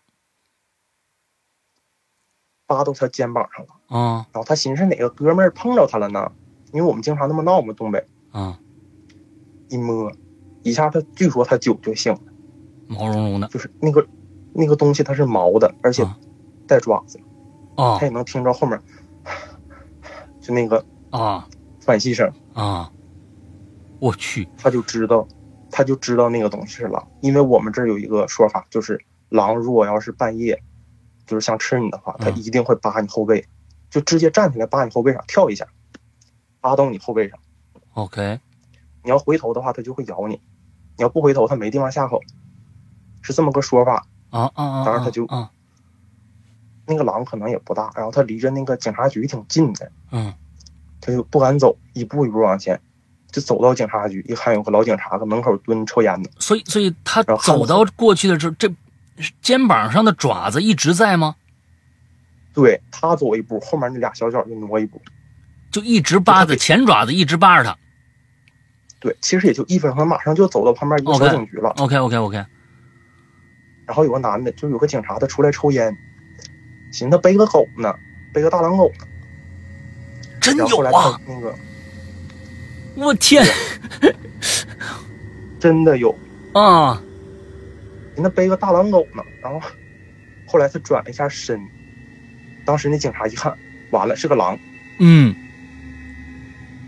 [2.68, 4.28] 扒到他肩膀上了啊！
[4.32, 6.32] 然后他寻思哪个哥们儿碰着他了呢？
[6.72, 8.60] 因为我们经常那么闹嘛，东北啊，
[9.70, 10.12] 一摸，
[10.64, 12.20] 一下他据说他酒就醒了，
[12.88, 14.06] 毛茸茸的，就是那个
[14.54, 16.08] 那个东西它是毛的，而且
[16.68, 17.20] 带爪子
[17.76, 18.82] 啊，他也能听着后面，
[20.42, 21.48] 就那个啊。
[21.80, 22.92] 喘息声啊，
[24.00, 25.28] 我去，他就知道。
[25.70, 29.00] 他就知道那个东西是狼，因为我们这儿有一个说法，就是
[29.30, 30.64] 狼如果要是半夜，
[31.26, 33.46] 就是想吃你的话，它一定会扒你后背，
[33.90, 35.68] 就直接站起来扒你后背上跳一下，
[36.68, 37.40] 扒到你后背上。
[37.94, 38.42] OK，
[39.02, 40.36] 你要回头的话，它就会咬你；
[40.98, 42.20] 你要不回头，它没地方下口，
[43.22, 44.06] 是这么个说法。
[44.32, 44.84] 啊啊啊！
[44.84, 45.26] 当然，他就
[46.86, 50.34] 那个狼可能也不大，然后他离着那个警察局挺近的，嗯，
[51.00, 52.78] 他就不敢走，一步一步往前。
[53.32, 56.30] 就走到警察局，一看有个老警察搁门口蹲抽烟呢。
[56.40, 58.70] 所以，所以他走到过去的时候，这
[59.42, 61.36] 肩膀上的爪子一直在吗？
[62.54, 65.02] 对他走一步，后面那俩小脚就挪一步，
[65.78, 67.78] 就一直扒着前爪子，一直扒着他。
[69.00, 71.70] 对，其实也就一分钟，马上就走到旁边一个小警局了。
[71.78, 72.36] OK，OK，OK。
[73.86, 75.96] 然后有个男的，就有个警察，他出来抽烟，
[76.92, 77.94] 寻思背个狗呢，
[78.34, 79.06] 背个大狼狗呢。
[80.42, 81.22] 真有啊！
[81.28, 81.54] 那个。
[82.96, 83.46] 我天，
[85.60, 86.10] 真的有
[86.54, 87.00] 啊！
[88.16, 89.62] 人那背个大狼狗呢，然后
[90.48, 91.62] 后来他转了一下身，
[92.66, 93.56] 当时那警察一看，
[93.92, 94.58] 完了是个狼，
[95.00, 95.36] 嗯，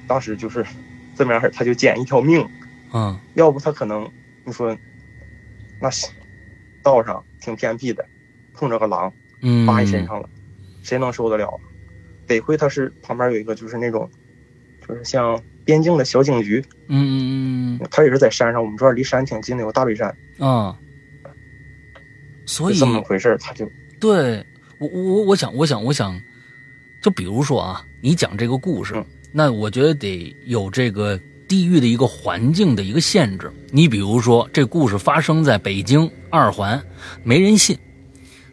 [0.10, 0.66] 当时就是
[1.16, 2.46] 这么样式他就捡一条命，
[2.92, 4.10] 嗯，要不他可能
[4.44, 4.76] 你说
[5.80, 5.90] 那
[6.84, 8.04] 道上挺偏僻的，
[8.54, 10.28] 碰着个狼，嗯，扒你身上了，
[10.82, 11.60] 谁能受得了？
[12.28, 14.10] 得亏他是旁边有一个就是那种，
[14.86, 15.40] 就是像。
[15.66, 20.76] 边境的小警局，嗯嗯嗯，他也是在山上，我们这儿离山挺近的，有大北山啊。
[22.48, 23.70] 所以这么回事他就
[24.00, 24.44] 对
[24.80, 26.20] 我我我想我想我想，
[27.04, 28.96] 就比如说啊，你讲这个故事，
[29.32, 33.52] 那我觉得得有这个地域的一个环境的一个限制。
[33.72, 36.82] 你比如说，这故事发生在北京二环，
[37.24, 37.78] 没人信，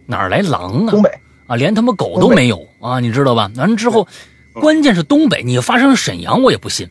[0.07, 0.91] 哪来狼啊？
[0.91, 1.11] 东北
[1.47, 3.51] 啊，连他妈狗都没有啊，你知道吧？
[3.57, 4.07] 完了之后，
[4.55, 6.89] 关键是东北，你发生沈阳我也不信，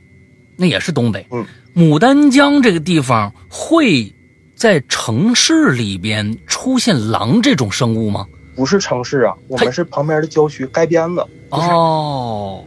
[0.58, 1.26] 那也是东北。
[1.32, 1.46] 嗯，
[1.76, 4.12] 牡丹江这个地方会。
[4.56, 8.26] 在城市里边出现狼这种生物吗？
[8.56, 11.28] 不是城市啊，我们是旁边的郊区街边子。
[11.50, 12.64] 哦，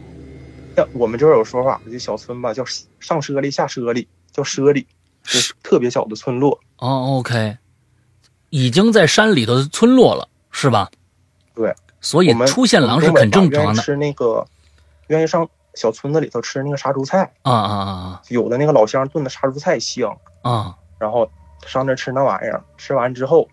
[0.79, 2.63] 像我们这儿有说法，就小村吧，叫
[3.01, 4.87] 上舍里下舍里，叫畞里，
[5.23, 6.57] 就，是特别小的村落。
[6.77, 7.57] 哦，OK，
[8.49, 10.89] 已经在山里头村落了，是吧？
[11.53, 13.81] 对，所以出现狼是很正常的。
[13.81, 14.47] 吃那个，
[15.07, 18.21] 愿意上小村子里头吃那个杀猪菜啊啊啊！
[18.29, 21.29] 有的那个老乡炖的杀猪菜香啊，然后。
[21.67, 23.45] 上那吃那玩意儿，吃完之后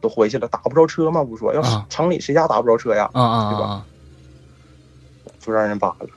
[0.00, 3.08] 都回去了，打不着车嘛，不说，要城里谁家打不着车呀？
[3.12, 3.86] 啊啊，对吧？
[5.38, 6.08] 就让人扒了，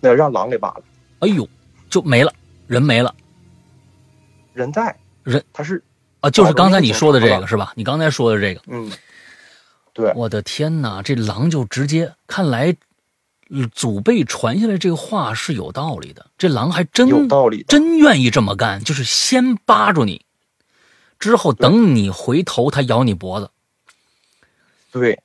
[0.00, 0.82] 那让狼给扒了。
[1.20, 1.48] 哎呦，
[1.90, 2.32] 就没了，
[2.66, 3.14] 人没了，
[4.54, 5.82] 人在，人他是
[6.20, 7.72] 啊，就是刚才你说的这个是吧？
[7.76, 8.90] 你刚才说的这个，嗯，
[9.92, 12.76] 对，我的天哪，这狼就直接，看来
[13.72, 20.24] 祖辈传下来这个话是有道理的，这狼还真有道理，真愿意这么干，就是先扒住你。
[21.18, 23.50] 之后等你回头，它咬你脖子。
[24.92, 25.20] 对，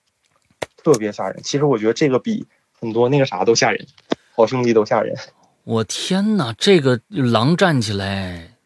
[0.77, 1.39] 特别吓人。
[1.43, 2.47] 其实我觉得这个比
[2.79, 3.88] 很多那个啥都吓人，
[4.36, 5.15] 好兄弟都吓人。
[5.63, 8.58] 我天哪，这个狼站起来，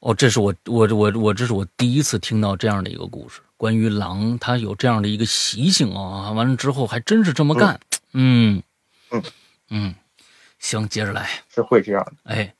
[0.00, 6.30] 哦，这是我我我我这是我第一次听到这样的一个故事，关于狼它有这样的一个习性啊。
[6.32, 7.80] 完了之后还真是这么干。
[8.12, 8.62] 嗯
[9.10, 9.22] 嗯
[9.70, 9.94] 嗯，
[10.58, 11.28] 行，接着来。
[11.48, 12.54] 是会这样的，哎。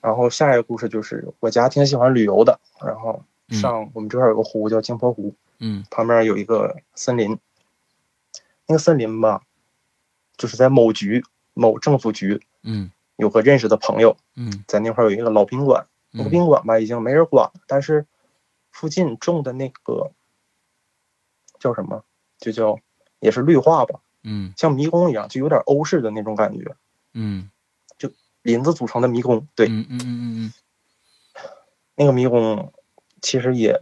[0.00, 7.38] 然后下一个故事就是我家挺喜欢旅游的，然后上我们这块有个湖叫镜泊湖，嗯，旁边有一个森林，
[8.66, 9.42] 那个森林吧，
[10.36, 18.06] 就是在某局某政府局，嗯，有个认识的朋友，嗯，在那块有一个老宾馆，那个宾馆吧已经没人管了，但是
[18.70, 20.12] 附近种的那个
[21.58, 22.04] 叫什么，
[22.38, 22.78] 就叫
[23.20, 26.76] 也是绿化吧，嗯，像迷宫一样，就有点欧式的那种感觉，
[27.12, 27.48] 嗯。
[27.98, 28.10] 就
[28.42, 30.52] 林子组成的迷宫，对，嗯嗯嗯嗯嗯，
[31.94, 32.72] 那个迷宫
[33.20, 33.78] 其实也，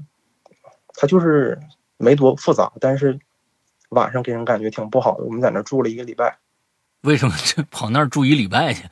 [0.88, 1.59] 它就是
[1.97, 3.19] 没多复杂，但是
[3.90, 5.24] 晚上给人感觉挺不好的。
[5.24, 6.38] 我们在那住了一个礼拜，
[7.03, 8.88] 为什么就跑那儿住一礼拜去？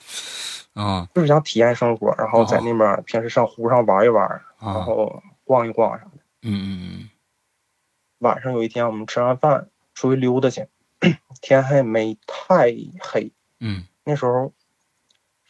[0.74, 4.28] 啊，就是想体验生活，然后在那边平时上湖上玩一玩，
[4.61, 6.11] 然后逛一逛啥的。
[6.42, 7.11] 嗯嗯嗯。
[8.18, 10.68] 晚上有一天，我们吃完饭出去溜达去，
[11.40, 13.32] 天还没太黑。
[13.61, 14.52] 嗯，那时候。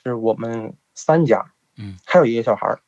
[0.04, 1.44] 是我们三家，
[1.76, 2.80] 嗯，还有一个小孩儿，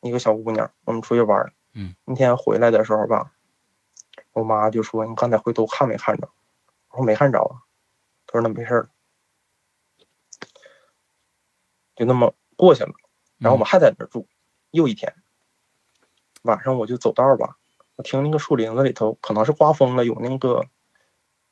[0.00, 3.30] 一个小姑娘，我们出去玩儿，嗯，那天回来的时候吧，
[4.38, 6.28] 我妈就说：“你刚才回头看没看着？”
[6.90, 7.62] 我说：“没看着啊。”
[8.26, 8.90] 她说：“那没事儿。”
[11.96, 12.92] 就那么过去了。
[13.38, 14.26] 然后我们还在那儿住，
[14.70, 15.14] 又一天。
[16.42, 17.56] 晚上我就走道吧，
[17.96, 20.66] 我听那个树林子里头，可能是刮风了，有那个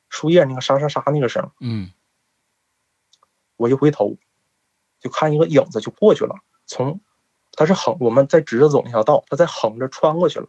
[0.09, 1.91] 树叶那个沙沙沙那个声，嗯，
[3.57, 4.17] 我一回头。
[4.99, 6.99] 就看一个影子就过去了，从，
[7.51, 10.47] 他是横，我们在直着走那条道，他在横着穿过去了，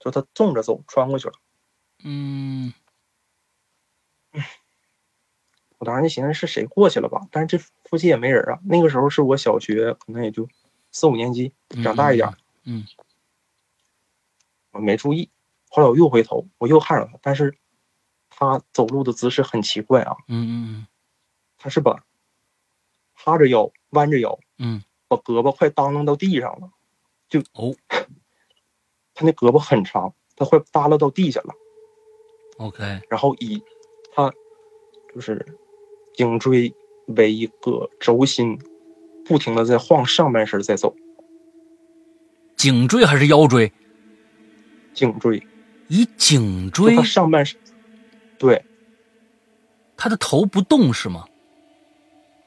[0.00, 1.34] 就他纵着走穿过去了。
[2.04, 2.72] 嗯，
[5.78, 8.58] 我当时就寻思是谁过去了吧，但是这附近也没人啊。
[8.64, 10.48] 那个时候是我小学，可能也就
[10.92, 12.32] 四五年级，长大一点。
[12.64, 12.86] 嗯，
[14.72, 15.30] 我没注意，
[15.68, 17.56] 后来我又回头，我又看着他，但是
[18.30, 20.16] 他走路的姿势很奇怪啊。
[20.28, 20.86] 嗯嗯嗯，
[21.58, 22.04] 他是把。
[23.16, 26.70] 趴着腰，弯着腰，嗯，把胳膊快耷拉到地上了，
[27.28, 27.74] 就哦，
[29.14, 31.54] 他那胳膊很长，他快耷拉到地下了。
[32.56, 33.62] OK，然后以
[34.14, 34.32] 他
[35.14, 35.44] 就是
[36.14, 36.72] 颈椎
[37.08, 38.58] 为一个轴心，
[39.24, 40.94] 不停的在晃上半身在走。
[42.56, 43.72] 颈椎还是腰椎？
[44.94, 45.44] 颈椎，
[45.88, 47.58] 以颈椎上半身，
[48.38, 48.64] 对，
[49.96, 51.24] 他的头不动是吗？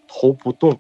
[0.08, 0.80] 头不动，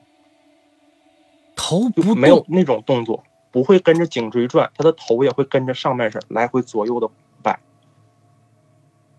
[1.55, 7.09] 头不没有那种动作，不会跟着颈椎转，他的头也会跟着上半身来回左右的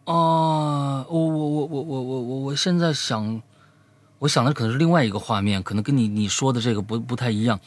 [0.08, 0.14] 摆。
[0.14, 3.42] 啊，我我我我我我我我现在想，
[4.18, 7.60] 我想的可能是另外一个画面，可能跟你你说的这个不不太一样，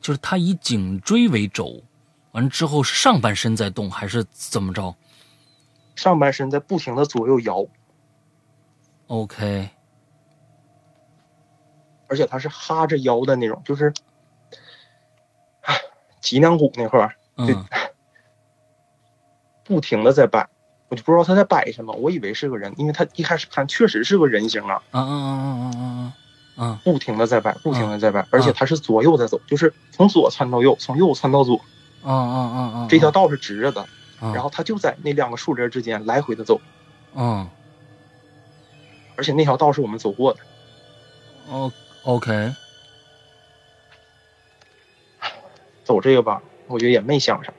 [0.00, 1.82] 就是他以颈椎为轴，
[2.32, 4.94] 完之后是上半身在动，还是怎么着？
[5.94, 7.66] 上半身在不停的左右摇。
[9.06, 9.70] OK。
[12.08, 13.92] 而且他是哈着腰的那种，就是，
[16.20, 17.64] 脊梁骨那块儿，嗯，
[19.64, 20.48] 不停的在摆，
[20.88, 26.12] 我就不知道他在摆什么，我以为是个人，因为他一开始看确实是个人形啊，嗯嗯嗯嗯嗯嗯
[26.58, 31.60] 嗯，不停的在摆，不停的在摆，而且他是左右在走，就是从左窜到右，从右窜到左，
[32.02, 33.86] 啊啊啊啊，这条道是直着的，
[34.20, 36.60] 然后他就在那两个树林之间来回的走，
[37.14, 37.46] 嗯，
[39.16, 40.40] 而且那条道是我们走过的，
[41.48, 41.72] 哦
[42.04, 42.54] ，OK，
[45.84, 47.52] 走这个吧，我觉得也没想啥。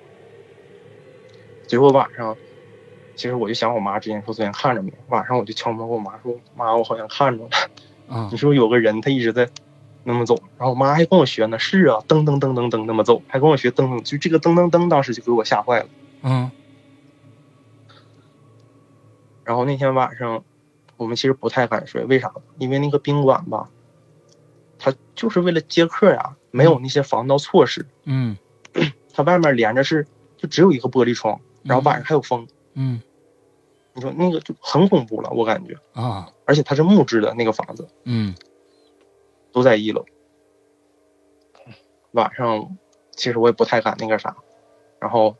[1.67, 2.35] 最后晚上，
[3.17, 7.49] 其实我就想我妈之前说昨天看着没，晚上我就敲门跟我妈说：“妈，我好像看着了。”
[8.07, 9.49] 嗯， 你说有个人他一直在
[10.03, 11.59] 那么走，然后我妈还跟我学呢。
[11.59, 15.89] 是啊，噔噔噔噔噔那么走，还跟我学噔噔，就这个噔噔噔，当时就给我吓坏了。
[16.21, 16.51] 嗯。
[19.43, 20.43] 然后那天晚上，
[20.95, 22.31] 我们其实不太敢睡，为啥？
[22.59, 23.69] 因为那个宾馆吧，
[24.77, 27.87] 它就是为了接客呀，没有那些防盗措施。
[28.03, 28.37] 嗯。
[29.13, 30.05] 它外面连着是，
[30.37, 32.43] 就只有一个玻璃窗，然后晚上还有风。
[32.43, 32.47] 嗯。
[33.93, 38.35] 你说那个就很恐怖了，我感觉啊，而且它是木质的那个房子，嗯，
[39.51, 40.05] 都在一楼。
[42.11, 42.77] 晚上
[43.11, 44.37] 其实我也不太敢那个啥，
[44.99, 45.35] 然后，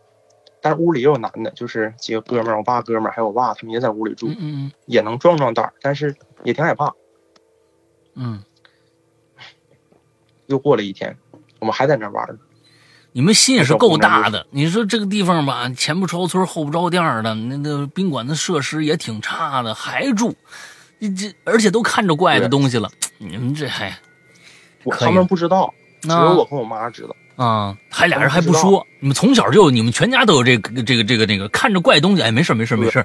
[0.62, 6.94] 但是屋里也有男的，就是几个哥们儿，我爸哥们儿还有我爸，他们也在屋里住，嗯嗯，也能壮壮胆儿，但是也挺害怕。
[8.16, 8.44] 嗯，
[10.48, 11.16] 又过了一天，
[11.60, 12.40] 我们还在那玩。
[13.18, 14.46] 你们心也是够大的。
[14.52, 20.36] 你说这个地方吧，前不着村后不着店的，那那宾馆的设施也挺差的，还住，
[21.00, 22.88] 你这而且都看着怪的东西了。
[23.18, 23.92] 你们这还，
[25.00, 27.76] 他们不知道，只有我和我妈知道啊。
[27.90, 32.22] 还俩人还不说，你们从小就你们全家都有这个这个这个那个看着怪东西。
[32.22, 33.04] 哎，没事没事没事，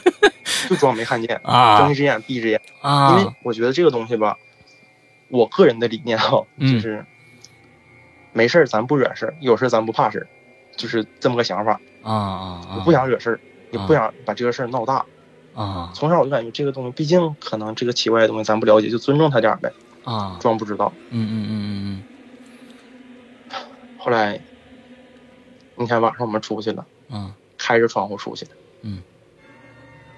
[0.68, 3.16] 就装没看见 啊，睁一只眼闭一只眼啊。
[3.16, 4.36] 因为我觉得这个东西吧，
[5.28, 7.02] 我个人的理念哈，就是。
[8.38, 10.26] 没事儿，咱不惹事儿；有事儿，咱不怕事儿，
[10.76, 12.60] 就是这么个想法啊啊！
[12.76, 13.40] 我不想惹事儿，
[13.72, 15.04] 也不想把这个事儿闹大
[15.54, 15.90] 啊。
[15.92, 19.72] 从小我就感觉这个东西，毕竟可能这个奇怪的东西咱不了解，就尊重他点儿呗
[20.04, 20.92] 啊，装不知道。
[21.10, 22.02] 嗯嗯嗯嗯
[23.50, 23.58] 嗯。
[23.98, 24.40] 后来
[25.74, 29.02] 那天晚上我们出去了，嗯，开着窗户出去的，嗯，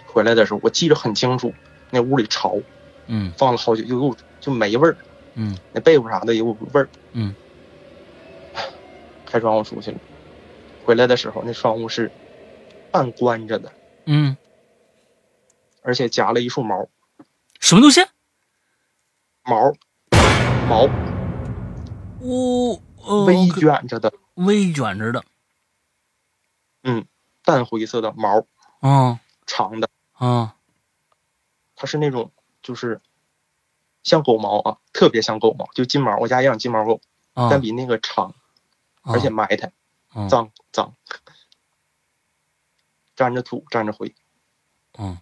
[0.06, 1.54] 回来的时候我记得很清楚，
[1.90, 2.58] 那屋里潮，
[3.06, 4.94] 嗯，放了好久，又又就没味儿，
[5.36, 7.34] 嗯，那被窝啥的有味儿，嗯。
[9.30, 9.98] 开窗户出去了，
[10.84, 12.10] 回来的时候那窗户是
[12.90, 13.72] 半关着的，
[14.06, 14.36] 嗯，
[15.82, 16.88] 而且夹了一束毛，
[17.60, 18.00] 什么东西？
[19.44, 19.72] 毛，
[20.68, 20.88] 毛，
[22.20, 25.24] 哦，微卷着的，微卷着的，
[26.82, 27.06] 嗯，
[27.44, 28.44] 淡灰色的毛，
[28.80, 30.56] 啊，长的，啊，
[31.76, 33.00] 它是那种就是
[34.02, 37.00] 像狗毛啊，特别像狗毛，就金毛，我家养金毛狗，
[37.34, 38.34] 但比那个长。
[39.02, 39.72] 而且埋汰，
[40.28, 40.94] 脏脏，
[43.16, 44.14] 沾着土，沾着灰。
[44.98, 45.18] 嗯，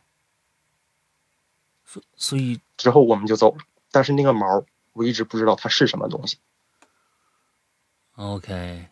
[1.85, 3.65] 所所以之后我们就走了。
[3.91, 6.39] 但是那个毛，我一直不知道它是什么东西。
[8.17, 8.89] OK。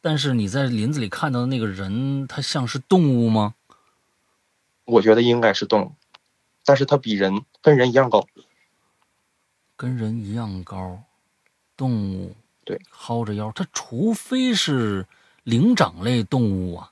[0.00, 3.54] 但是你在林子里看到的那个人，他像是动物吗？
[4.84, 5.92] 我觉得应该是动物，
[6.62, 8.26] 但是它比人跟人一样高。
[9.76, 11.04] 跟人一样高，
[11.74, 12.36] 动物。
[12.64, 15.06] 对，薅着腰，它除非是
[15.42, 16.90] 灵长类动物啊，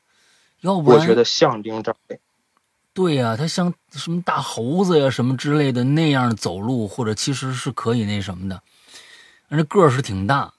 [0.61, 2.21] 要不然我觉得像灵长类。
[2.95, 8.63] 对呀，它像什么大猴子呀什么之类的那样走路，或者其实是可以那什么的，
[9.49, 10.53] 那个儿是挺大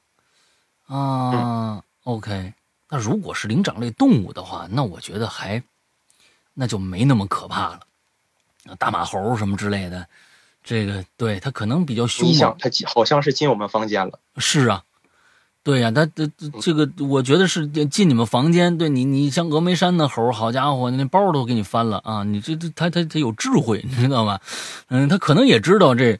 [0.88, 1.84] 啊。
[2.06, 2.56] OK，
[2.90, 5.64] 那如果是灵长类动物的话，那我觉得还
[6.56, 7.82] 那就没那么可怕了。
[8.80, 10.08] 大马猴什么之类的，
[10.64, 12.56] 这个对它可能比较凶猛。
[12.58, 14.20] 它好像是进我们房间了。
[14.38, 14.84] 是啊。
[15.64, 16.30] 对呀，他这
[16.62, 18.78] 这个，我觉得是进你们房间。
[18.78, 22.26] 对你，你像峨眉山的猴，好家伙，那包都给你翻了啊！
[22.26, 24.38] 你这这，他他他有智慧，你知道吗？
[24.90, 26.20] 嗯，他可能也知道这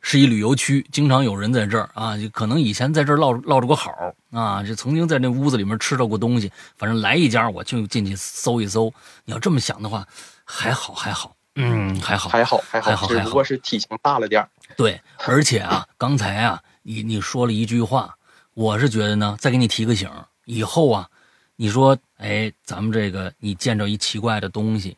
[0.00, 3.92] 是一旅游区，经常有人在这儿啊，就可能以前在这儿落落着过好
[4.32, 6.50] 啊，就曾经在那屋子里面吃到过东西。
[6.78, 8.90] 反正来一家，我就进去搜一搜。
[9.26, 10.06] 你要这么想的话，
[10.44, 14.48] 还好还好，嗯，还好还好还好，只不过是体型大了点
[14.78, 18.14] 对，而且啊，刚才啊，你你说了一句话。
[18.58, 20.10] 我是觉得呢，再给你提个醒，
[20.44, 21.08] 以后啊，
[21.54, 24.96] 你说，哎，咱们这个你见着一奇怪的东西，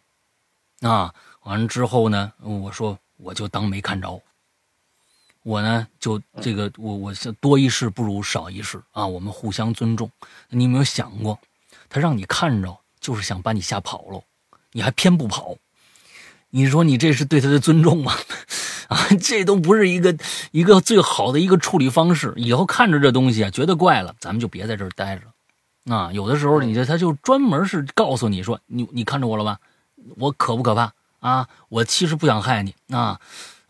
[0.81, 4.19] 啊，完了之后呢，我说我就当没看着，
[5.43, 10.11] 我呢就这个我我多一事不如少一事啊，我们互相尊重。
[10.49, 11.39] 你有没有想过，
[11.91, 14.25] 他让你看着，就是想把你吓跑喽，
[14.73, 15.55] 你还偏不跑，
[16.51, 18.13] 你说你这是对他的尊重吗？
[18.89, 20.17] 啊，这都不是一个
[20.51, 22.33] 一个最好的一个处理方式。
[22.37, 29.59] 以后看着这东西啊，觉得怪了，咱们就别在这儿待着，啊，有的时候你这他就专门是告诉你说，你你看着我了吧，
[30.17, 31.47] 我可不可怕啊？
[31.69, 33.21] 我其实不想害你啊，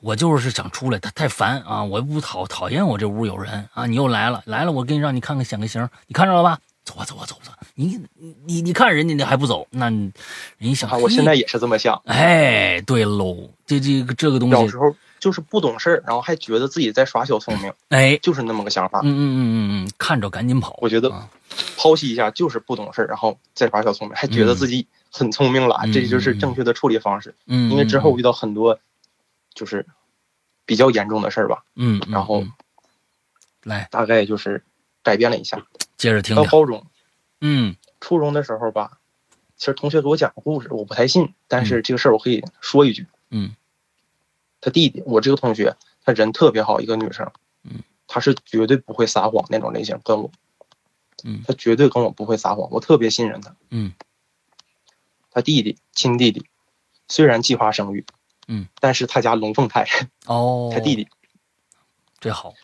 [0.00, 6.58] 我就是想出来，他太烦啊，我不讨讨厌我这屋有人啊，你又来了来了，我给你让你看看显个形，你看着了吧？
[6.82, 7.52] 走吧走吧走走，
[7.84, 10.12] 你你你看人家你还不走，那人
[10.58, 12.00] 家想，我现在也是这么想。
[12.04, 19.00] 哎，对喽，这这个这个东西，小时候就是不懂事儿，然后还觉得自己在耍小聪明，哎，就是那么个想法。
[19.02, 20.78] 嗯嗯嗯嗯嗯，看着赶紧跑。
[20.80, 21.10] 我觉得。
[21.76, 27.34] 剖析一下，就是不懂事儿，然后再耍小聪明，还觉得自己很聪明了，这就是正确的处理方式。
[27.46, 28.78] 嗯，因为之后遇到很多，
[29.52, 29.84] 就是
[30.64, 31.64] 比较严重的事儿吧。
[31.74, 32.44] 嗯，然后
[33.64, 34.62] 来，大概就是
[35.02, 35.60] 改变了一下。
[35.96, 36.36] 接着听。
[36.36, 36.86] 到高中，
[37.40, 39.00] 嗯，初中的时候吧，
[39.56, 43.06] 其实同学给我讲个故事，我不太信，但是这个事儿我可以说一句。
[43.30, 43.54] 嗯，
[44.60, 47.30] 他弟弟，我这个同学，他人特别好，一个女生。
[47.62, 50.30] 嗯，他是绝对不会撒谎那种类型，跟我。
[51.24, 53.54] 嗯，他绝对跟我不会撒谎，我特别信任他。
[53.70, 53.92] 嗯，
[55.30, 56.46] 他弟弟亲弟弟，
[57.08, 58.04] 虽然计划生育，
[58.48, 59.86] 嗯，但是他家龙凤胎。
[60.26, 61.08] 哦，他弟弟，
[62.18, 62.54] 这好。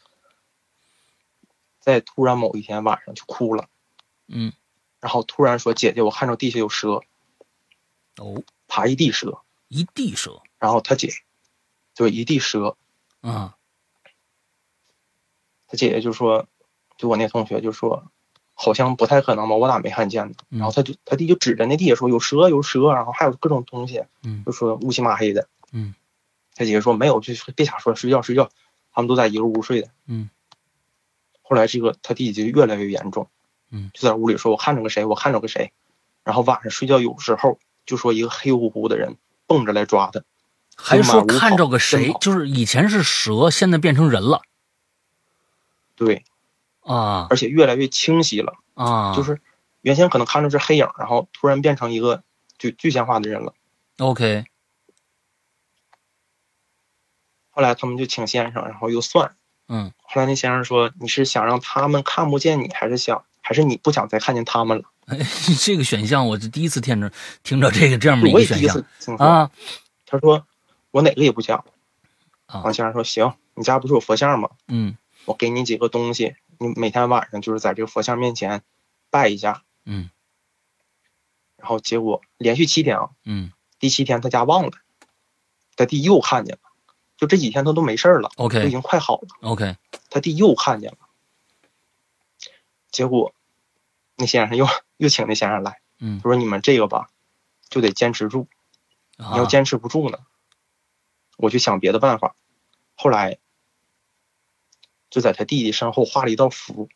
[1.79, 3.68] 在突然某一天晚上就哭了，
[4.27, 4.53] 嗯，
[5.07, 7.00] 然后突然说：“姐姐，我看着地下有蛇。”
[8.18, 9.38] 哦，爬一地蛇，
[9.68, 10.42] 一地蛇。
[10.59, 11.12] 然后他姐，
[11.94, 12.76] 就一地蛇。
[13.20, 13.57] 啊，
[15.68, 16.48] 他姐姐就说
[16.98, 18.11] ：“就我那同学就说。”
[18.59, 20.34] 好像不太可能吧，我咋没看见呢？
[20.48, 24.02] 然后他就他弟就指着那地下说有蛇有蛇，然后还有各种东西，
[24.46, 25.46] 就说乌漆麻黑的。
[25.72, 25.94] 嗯，
[26.54, 28.50] 他姐姐说没有，就别瞎说，睡觉睡觉。
[28.92, 29.90] 他们都在一个屋睡的。
[30.07, 30.30] 嗯，
[31.42, 33.28] 后来这个他弟弟就越来越严重。
[33.71, 35.73] 嗯，就在屋里说，我看着个谁，我看着个谁。
[36.25, 40.23] 然后晚上睡觉有时候就说一个黑乎乎的人蹦着来抓他，
[40.77, 44.43] 还说看着个谁，就是以前是蛇，现在变成人了。
[45.95, 46.25] 对。
[46.81, 49.12] 啊，而且越来越清晰了啊！
[49.17, 49.41] 就是
[49.81, 52.23] 原先可能看着是黑影，然后突然变成一个
[52.59, 53.55] 就具象化的人了。
[53.99, 54.45] OK。
[57.51, 59.35] 后来他们就请先生，然后又算。
[59.67, 59.93] 嗯。
[60.03, 64.84] 后来那先生说：“你是想让他们看不见你，还是想，还是你不想再看见他们了？
[65.62, 67.12] ”这个选项我是第一次听着，
[67.44, 69.49] 听着这个这样的一个选项啊。
[70.05, 70.44] 他说
[70.90, 71.64] ：“我哪个也不想。”
[72.47, 72.62] 啊。
[72.64, 74.51] 王先生说：“行，你家不是有佛像吗？
[74.66, 78.62] 嗯，我给你几个东西。”你每天晚上就是在这个佛像面前
[79.11, 80.11] 拜一下，嗯，
[81.57, 84.72] 然后结果连续七天啊，嗯，第七天他家忘了，
[85.76, 86.61] 他弟又看见了，
[87.16, 89.76] 就这几天他都没事了，OK，都已经快好了，OK，
[90.09, 90.97] 他弟又看见了，
[92.90, 93.34] 结果
[94.17, 97.11] 那先生又又请那先生来，嗯，他说你们这个吧，
[97.69, 98.49] 就得坚持住，
[99.17, 100.19] 你要坚持不住呢，
[101.37, 102.37] 我就想别的办法，
[102.95, 103.39] 后来。
[105.09, 106.89] 就在他弟弟身后画了一道符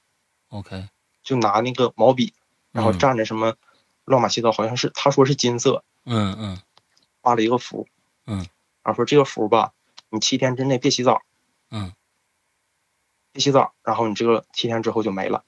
[0.48, 0.88] ，OK，
[1.22, 2.34] 就拿那个毛笔，
[2.72, 3.54] 然后蘸着什么
[4.04, 6.60] 乱码七糟，好像是他说是金色，嗯嗯，
[7.22, 7.88] 画了一个符，
[8.26, 8.38] 嗯，
[8.82, 9.72] 然后说这个符吧，
[10.10, 11.22] 你七天之内别洗澡，
[11.70, 11.94] 嗯，
[13.30, 15.44] 别洗澡，然后你这个七天之后就没了，啊，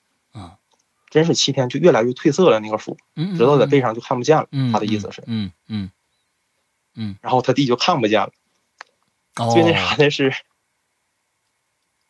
[1.13, 5.91] 真是七天就越来越褪色了那个符，嗯，直到在背上就看不见了，他的意思是，嗯嗯
[6.95, 8.33] 嗯，然后他弟就看不见了，
[9.53, 10.33] 最那啥的是。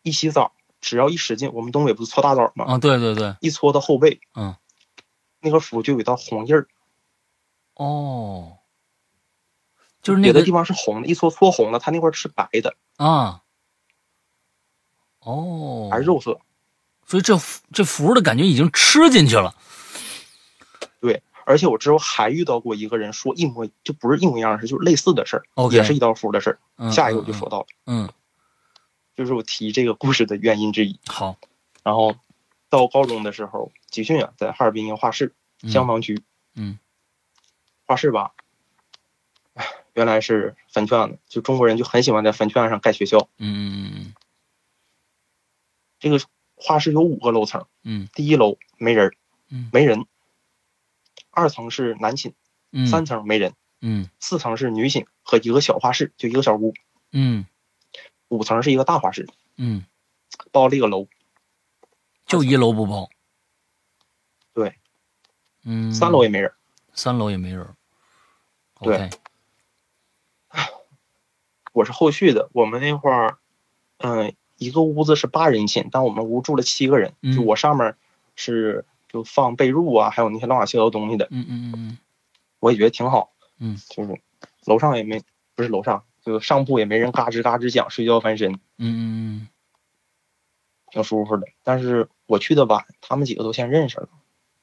[0.05, 2.65] 一洗澡，只要一使劲，我们东北不是搓大澡吗？
[2.65, 4.57] 啊，对对对，一搓到后背，嗯，
[5.41, 6.69] 那个符就有一道红印儿。
[7.75, 8.59] 哦，
[10.01, 13.43] 就是那个地方是红的，一搓搓红了，它那块是白的啊。
[15.21, 16.41] 哦，还是肉色，
[17.13, 17.39] 所以这
[17.75, 19.55] 这符的感觉已经吃进去了。
[20.99, 26.91] 对，而且我之后还遇到过一个人说一模就不是一模一样的事，就是类似的事儿，也是一道符的事儿。
[26.91, 28.09] 下一个我就说到了，嗯。
[29.15, 30.99] 就是我提这个故事的原因之一。
[31.07, 31.37] 好，
[31.83, 32.17] 然后
[32.71, 35.35] 到高中的时候集训啊，在哈尔滨一个画室
[35.69, 36.19] 消防局。
[36.55, 36.79] 嗯，
[37.85, 38.33] 画室吧，
[39.93, 43.29] 原来是坟圈子，就中国人就很喜欢在坟圈上盖学校。
[43.37, 44.15] 嗯。
[46.01, 46.19] 这个
[46.63, 47.67] 画室有五个楼层。
[47.83, 48.09] 嗯。
[48.15, 49.15] 第一楼没人
[49.51, 49.69] 嗯。
[49.73, 50.07] 没人。
[51.31, 52.35] 二层是男寝。
[52.71, 52.87] 嗯。
[52.87, 53.55] 三层没人。
[53.81, 54.09] 嗯。
[54.21, 56.73] 四层是女寝和一个小画室，就一个小屋。
[57.11, 57.47] 嗯。
[58.29, 59.85] 五层是一个大画室，嗯，
[60.53, 61.07] 包了一个楼，
[62.25, 63.11] 就一楼不包，
[64.55, 64.79] 对，
[65.65, 66.51] 嗯，三楼也没人，
[66.95, 67.77] 三楼也没人，
[68.81, 69.11] 对，
[71.75, 73.39] 我是后续的，我们那块儿，
[73.99, 77.95] 嗯，一个屋子是八人寝，但我们屋住了七个人，就我上面
[78.37, 81.99] 是就放被褥啊，还有那些乱七八糟东西的，嗯嗯嗯嗯，
[82.61, 84.21] 我也觉得挺好，嗯，就是
[84.65, 85.23] 楼上也没，
[85.55, 86.05] 不是楼上。
[86.25, 89.03] 就上铺也没人嘎吱嘎吱讲，睡觉翻身，嗯嗯
[89.43, 89.49] 嗯，
[90.93, 91.49] 挺舒服的。
[91.65, 94.09] 但是我去的晚，他们几个都先认识了，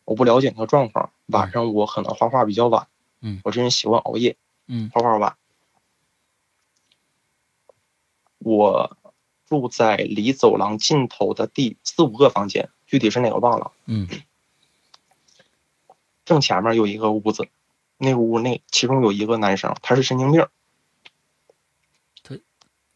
[0.06, 1.12] 我不了解那个状况。
[1.26, 2.88] 晚上我可能画画比较晚，
[3.20, 4.38] 嗯，我这人喜欢熬夜，
[4.68, 5.36] 嗯，画画晚。
[8.38, 8.98] 我
[9.50, 13.72] 住在离走廊尽头的第四五个房间，具体是哪个忘了。
[13.86, 14.08] 嗯，
[16.24, 17.48] 正前面有一个屋子，
[17.98, 20.48] 那屋内其中有一个男生，他是神经病。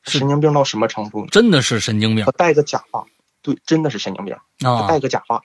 [0.06, 1.26] 他神经病到什么程度？
[1.28, 2.24] 真的是神经病。
[2.26, 3.08] 他戴个假发，
[3.42, 4.38] 对，真的是神经病。
[4.60, 5.42] 他戴个假发，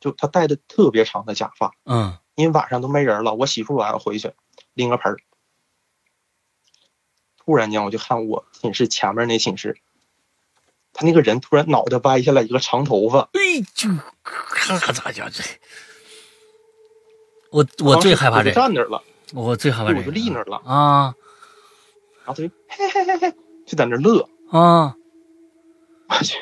[0.00, 1.72] 就他戴的特别长的假发。
[1.84, 4.32] 嗯，因为晚上都没人了，我洗漱完回去
[4.74, 5.18] 拎个盆儿。
[7.44, 9.76] 突然间，我就看我寝室前面那寝室，
[10.94, 13.90] 他那个人突然脑袋歪下来一个长头发，哎，就
[14.22, 15.42] 咔咋叫这？
[17.50, 21.14] 我我最害怕这，站那儿了，我最害怕这，我就立那儿了啊，
[22.24, 23.36] 然后他就嘿嘿嘿嘿，
[23.66, 24.96] 就在那乐啊，
[26.08, 26.38] 我去，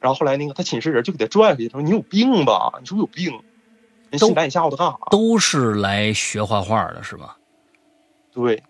[0.00, 2.72] 然后后来那个他寝室人就给他拽回去，他说你有病吧？
[2.80, 3.40] 你是不是有病？
[4.10, 4.98] 人新来你吓唬他干啥？
[5.10, 7.36] 都是来学画画的是吧？
[8.32, 8.62] 对。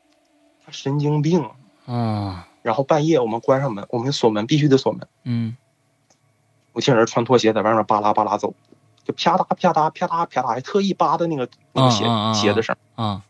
[0.70, 1.50] 神经病，
[1.86, 5.56] 嗯，然后半夜我们关上门，我们锁门必须得锁门，嗯，
[6.72, 8.54] 我听人穿拖鞋在外面巴拉巴拉走，
[9.04, 12.04] 就啪嗒啪嗒啪嗒啪嗒，还特意扒的那个那个鞋
[12.34, 13.22] 鞋的声，啊，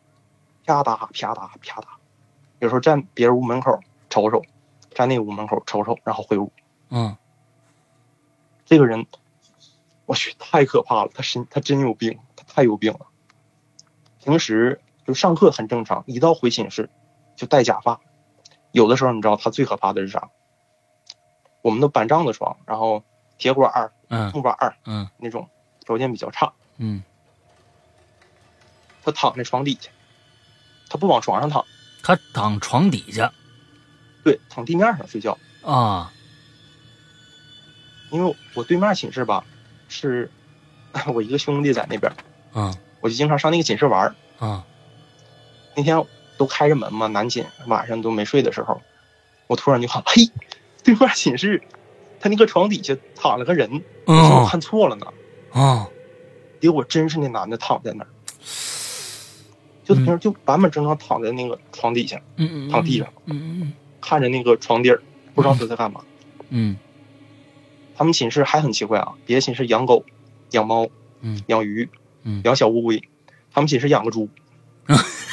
[0.64, 1.84] 啪嗒啪嗒啪嗒，
[2.58, 3.80] 有时候站别人屋门口
[4.10, 4.42] 瞅瞅，
[4.90, 6.52] 站那屋门口瞅瞅，然后回屋，
[6.90, 7.16] 嗯，
[8.64, 9.06] 这个人，
[10.06, 13.06] 我去太可怕了，他神他真有病，他太有病了，
[14.22, 16.90] 平时就上课很正常，一到回寝室。
[17.38, 18.00] 就戴假发，
[18.72, 20.28] 有的时候你知道他最可怕的是啥？
[21.62, 23.04] 我们的板帐子床，然后
[23.38, 23.92] 铁管儿、
[24.34, 25.48] 木板儿，嗯，那种
[25.86, 27.04] 条件比较差，嗯，
[29.04, 29.88] 他躺在床底下，
[30.90, 31.64] 他不往床上躺，
[32.02, 33.32] 他躺床底下，
[34.24, 36.12] 对，躺地面上睡觉啊。
[38.10, 39.44] 因为我对面寝室吧，
[39.88, 40.28] 是
[41.14, 42.12] 我一个兄弟在那边，
[42.52, 44.60] 嗯，我就经常上那个寝室玩儿，嗯，
[45.76, 46.04] 那天。
[46.38, 48.80] 都开着门嘛，男寝晚上都没睡的时候，
[49.46, 50.30] 我突然就喊：“嘿，
[50.82, 51.62] 对面寝室，
[52.20, 55.06] 他那个床底下躺了个人，我看错了呢。”
[55.52, 55.88] 啊，
[56.60, 58.08] 结果真是那男的躺在那儿，
[59.82, 65.02] 就平时就板板正正躺在那个床底下，嗯躺地上，嗯嗯，看着那个床底儿，
[65.34, 66.02] 不知道他在干嘛。
[66.50, 66.76] 嗯，
[67.96, 70.04] 他们寝室还很奇怪啊，别的寝室养狗、
[70.50, 70.88] 养猫、
[71.22, 71.88] 嗯，养鱼、
[72.22, 73.02] 嗯，养小乌龟，
[73.50, 74.28] 他们寝室养个猪。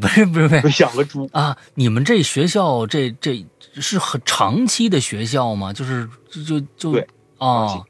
[0.00, 1.56] 不是不是不是养个猪啊！
[1.74, 3.44] 你们这学校这这
[3.74, 5.72] 是很长期的学校吗？
[5.72, 7.06] 就是就就对
[7.38, 7.84] 啊，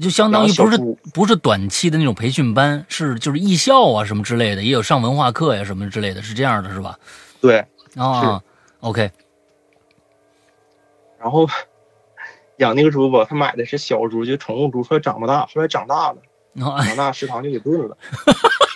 [0.00, 0.78] 就相当于不是
[1.12, 6.98] 不是短期的那种培训班，是就是艺校啊什么之类的，也有上文化课呀什么之类的，是这样的是吧？
[7.40, 7.64] 对
[7.96, 8.42] 啊
[8.80, 9.10] ，OK。
[11.18, 11.48] 然后
[12.58, 16.18] 养那个猪吧，他买的是小猪，就宠物猪，说长不大，后来长大了，
[16.84, 17.96] 长大食堂就给炖了。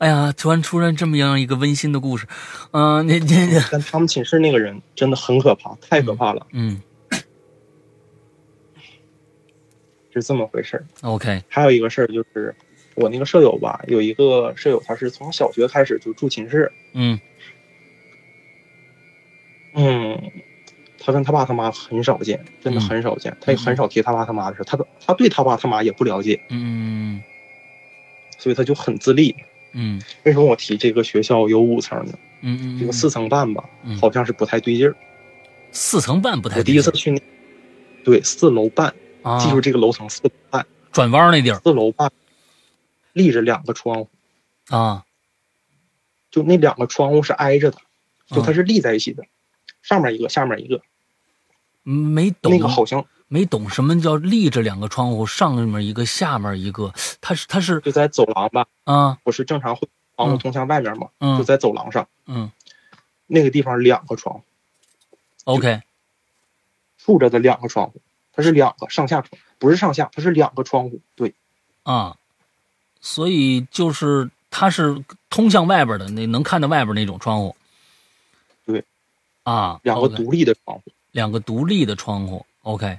[0.00, 2.26] 哎呀，突然出现这么样一个温馨的故事，
[2.70, 6.80] 嗯，那那 但他们寝室那个人真的很可怕，太可怕了，嗯，
[10.10, 10.86] 是这么回事儿。
[11.02, 12.54] OK，还有一个事儿就是，
[12.94, 17.20] 我那个舍友吧，有一个舍友，他是从小学开始就住寝室，嗯，
[19.74, 20.18] 嗯，
[20.98, 27.22] 他跟他爸他妈很少见，真的很少见，他也很少提他爸他妈的事，他他对他爸他妈也不了解，嗯，
[28.38, 29.36] 所以他就很自立。
[29.72, 32.12] 嗯，为什么我提这个学校有五层呢？
[32.42, 33.68] 嗯嗯，这个四层半吧，
[34.00, 34.96] 好像是不太对劲儿。
[35.72, 36.58] 四层半不太。
[36.58, 37.20] 我第一次去那，
[38.04, 38.92] 对，四楼半，
[39.38, 41.60] 记住这个楼层四楼半，转弯那地儿。
[41.60, 42.10] 四楼半，
[43.12, 44.08] 立着两个窗户。
[44.68, 45.04] 啊，
[46.30, 47.78] 就那两个窗户是挨着的，
[48.28, 49.24] 就它是立在一起的，
[49.82, 50.80] 上面一个，下面一个。
[51.82, 58.66] 没懂那个好像没懂什么叫立着两个窗户，上面一个，下面一个，它是它是就在走廊吧？
[58.82, 61.08] 啊，不是正常会窗户通向外面吗？
[61.20, 62.08] 嗯，就在走廊上。
[62.26, 62.50] 嗯，
[63.28, 64.42] 那个地方两个窗户。
[65.44, 65.80] OK，
[66.98, 68.02] 竖着的两个窗户，
[68.32, 71.00] 它是两个上下窗，不是上下，它是两个窗户。
[71.14, 71.32] 对，
[71.84, 72.16] 啊，
[73.00, 77.54] 所以就是它是通向外边的，那能看到外边那种窗户。
[78.66, 78.84] 对，
[79.44, 82.44] 啊，两个独立的窗户，两个独立的窗户。
[82.62, 82.98] OK，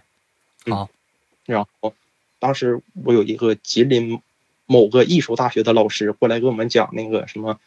[0.67, 0.89] 好。
[1.45, 1.93] 然后
[2.39, 4.21] 当时我有一个吉林
[4.65, 7.59] 某个艺术大学的老师过来给我们讲那个什么，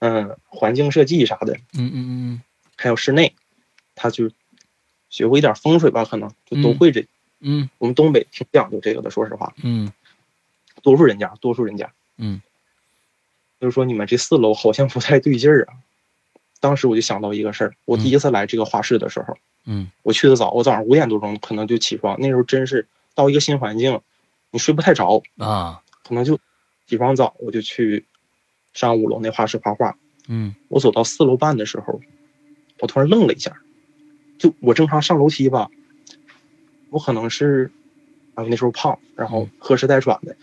[0.00, 1.54] 嗯，环境设计啥的。
[1.74, 2.42] 嗯嗯嗯，
[2.76, 3.34] 还有室内。
[4.02, 4.30] 他就
[5.10, 7.06] 学过一点风水吧，可能就都会这。
[7.40, 9.52] 嗯，我们东北挺讲究这个的，说实话。
[9.62, 9.92] 嗯，
[10.82, 11.92] 多数人家，多数人家。
[12.16, 12.40] 嗯，
[13.60, 15.74] 就是说你们这四楼好像不太对劲儿啊。
[16.60, 24.00] 当时我就想到一个事儿，我第一次来这个画室的时候，嗯，我去的早，我早上五点多钟可能就起床，那时候真是到一个新环境，
[24.50, 26.38] 你睡不太着啊，可能就
[26.86, 28.04] 起床早，我就去
[28.74, 29.96] 上五楼那画室画画。
[30.28, 32.00] 嗯，我走到四楼半的时候，
[32.78, 33.56] 我突然愣了一下，
[34.38, 35.70] 就我正常上楼梯吧，
[36.90, 37.72] 我可能是
[38.34, 40.36] 啊那时候胖，然后喝时带喘的，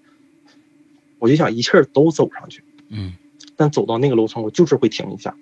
[1.20, 2.64] 我就想一气儿都走上去。
[2.88, 3.14] 嗯。
[3.58, 5.36] 但走到那个楼层，我就是会停一下，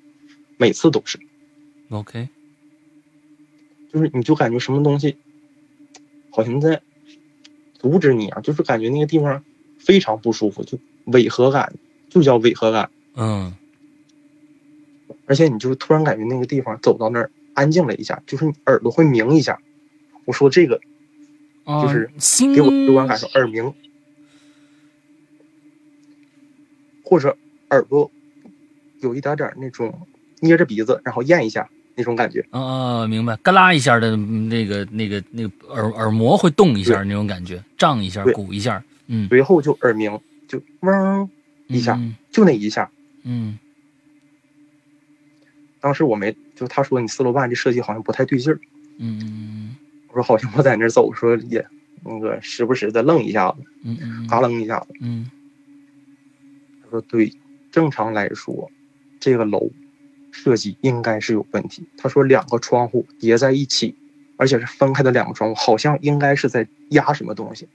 [0.56, 1.20] 每次都是。
[1.90, 2.30] OK，
[3.92, 5.18] 就是你就感觉什么东西，
[6.30, 6.80] 好像在
[7.78, 9.44] 阻止你啊，就是感觉那个地方
[9.78, 11.74] 非常不舒服，就违和感，
[12.08, 12.90] 就叫违和感。
[13.16, 13.54] 嗯。
[15.26, 19.60] 而且你就是突然感觉那个地方走到那儿安静了一下，就是你耳朵会鸣一下。
[20.24, 20.80] 我说这个，
[21.66, 22.10] 就是
[22.54, 23.74] 给我直观感受，耳鸣，
[27.04, 27.36] 或者。
[27.70, 28.10] 耳朵
[29.00, 30.06] 有一点点那种
[30.40, 32.44] 捏着鼻子，然后咽一下那种感觉。
[32.50, 38.82] 啊，明白，嘎啦一下的那个、那个、那个耳耳膜会动一下那种感觉，胀一下、鼓一下。
[39.06, 41.28] 嗯，随后就耳鸣，就嗡
[41.68, 41.98] 一下，
[42.30, 42.90] 就那一下。
[43.22, 43.58] 嗯。
[45.80, 48.58] 当时我没，就他说你四楼半这设计好像不太对劲儿。
[48.98, 49.76] 嗯。
[50.08, 51.64] 我说好像我在那走，说也
[52.04, 53.58] 那个时不时的愣一下子。
[53.84, 54.26] 嗯嗯。
[54.26, 54.86] 嘎楞一下子。
[55.00, 55.30] 嗯。
[56.82, 57.32] 他说对。
[57.76, 58.70] 正常来说，
[59.20, 59.70] 这个楼
[60.30, 61.86] 设计应该是有问题。
[61.98, 63.94] 他说两个窗户叠在一起，
[64.38, 67.68] 而且是分开的两个窗户，好像应该是在压什么东西，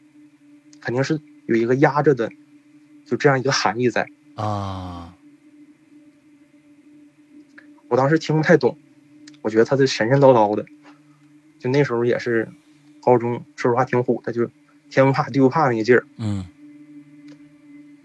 [0.82, 2.32] 肯定是有一个压着的，
[3.06, 5.16] 就这样一个含义在啊。
[7.88, 8.76] 我当时听不太懂，
[9.44, 10.66] 我觉得他是神神叨叨的。
[11.60, 12.50] 就那时候也是
[13.04, 14.50] 高中，说实话挺虎的，就
[14.90, 16.04] 天不怕地不怕那个劲儿。
[16.18, 16.44] 嗯。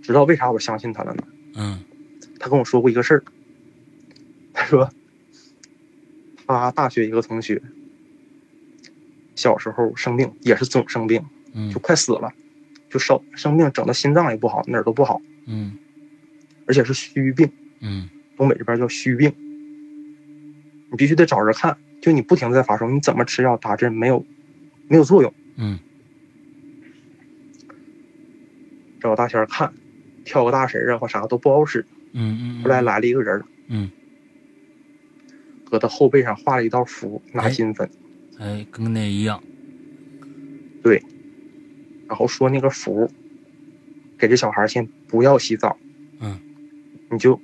[0.02, 1.22] 知道为啥我相信他了呢？
[1.58, 1.80] 嗯，
[2.38, 3.24] 他跟我说过一个事儿。
[4.52, 4.88] 他说，
[6.46, 7.60] 他大学一个同学
[9.34, 11.22] 小时候生病，也是总生病，
[11.70, 12.32] 就快死了，
[12.88, 15.76] 就生生病，整的心脏也不好，哪儿都不好，嗯，
[16.66, 19.30] 而且是虚病，嗯，东北这边叫虚病，
[20.90, 24.24] 你必须得找人看，就你不停的在发烧，你怎么吃药打针没有，
[24.88, 25.78] 没有作用，嗯，
[29.00, 29.72] 找大仙看。
[30.24, 31.86] 跳个大神啊，或啥都不好使。
[32.12, 32.62] 嗯嗯。
[32.62, 33.90] 后来来了一个人嗯，
[35.68, 37.88] 搁他后背上画了一道符，拿金粉。
[38.38, 39.42] 哎，跟那一样。
[40.82, 41.02] 对。
[42.06, 43.10] 然后说那个符，
[44.16, 45.76] 给这小孩先不要洗澡。
[46.20, 46.40] 嗯。
[47.10, 47.40] 你就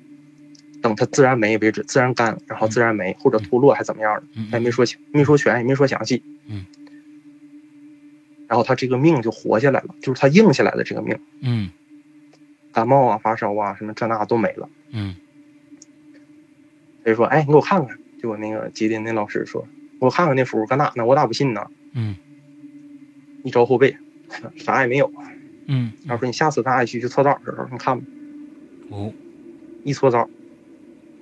[0.80, 6.22] 等他自然没为止，自然干，然后自然没或者脱落还怎么样的，他也没说清，没说全，也没说详细。
[6.46, 6.66] 嗯。
[8.48, 11.18] 然后他这个命就活下来了，就是他硬下来的这个命。
[11.40, 11.70] 嗯。
[12.72, 14.68] 感冒啊，发烧啊，什么这那都没了。
[14.90, 15.14] 嗯，
[17.04, 19.66] 他就说：“哎，你给我看看。”就我那个吉林那老师说
[19.98, 21.04] ：“我看看那符搁哪呢？
[21.04, 22.16] 我咋不信呢？”嗯，
[23.42, 23.96] 一招后背，
[24.56, 25.12] 啥也没有。
[25.66, 28.06] 嗯，他说：“你下次咱俩去去搓澡的时候，你看吧。”
[28.90, 29.12] 哦，
[29.84, 30.28] 一搓澡，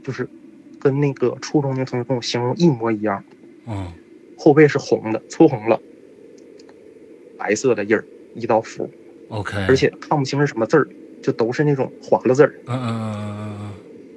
[0.05, 0.29] 就是
[0.79, 3.25] 跟那个初中那同学跟我形容一模一样。
[3.67, 3.93] 嗯，
[4.37, 5.81] 后背是红的，搓红了，
[7.39, 8.91] 白色的印儿，一道符。
[9.29, 10.87] OK，而且看不清是什么字儿。
[11.23, 13.73] 就都是那种划了字儿，嗯嗯嗯嗯嗯，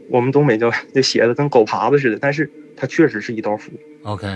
[0.09, 3.71] 我们东北叫就写的跟狗爬子似的，但是它确实是一道符。
[4.03, 4.27] OK，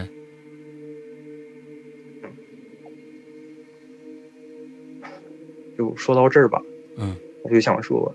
[5.78, 6.62] 就说到这儿吧，
[6.98, 8.14] 嗯，我就想说，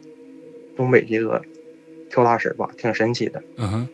[0.77, 1.41] 东北这个
[2.11, 3.43] 跳大神吧，挺神奇的。
[3.57, 3.89] 嗯哼，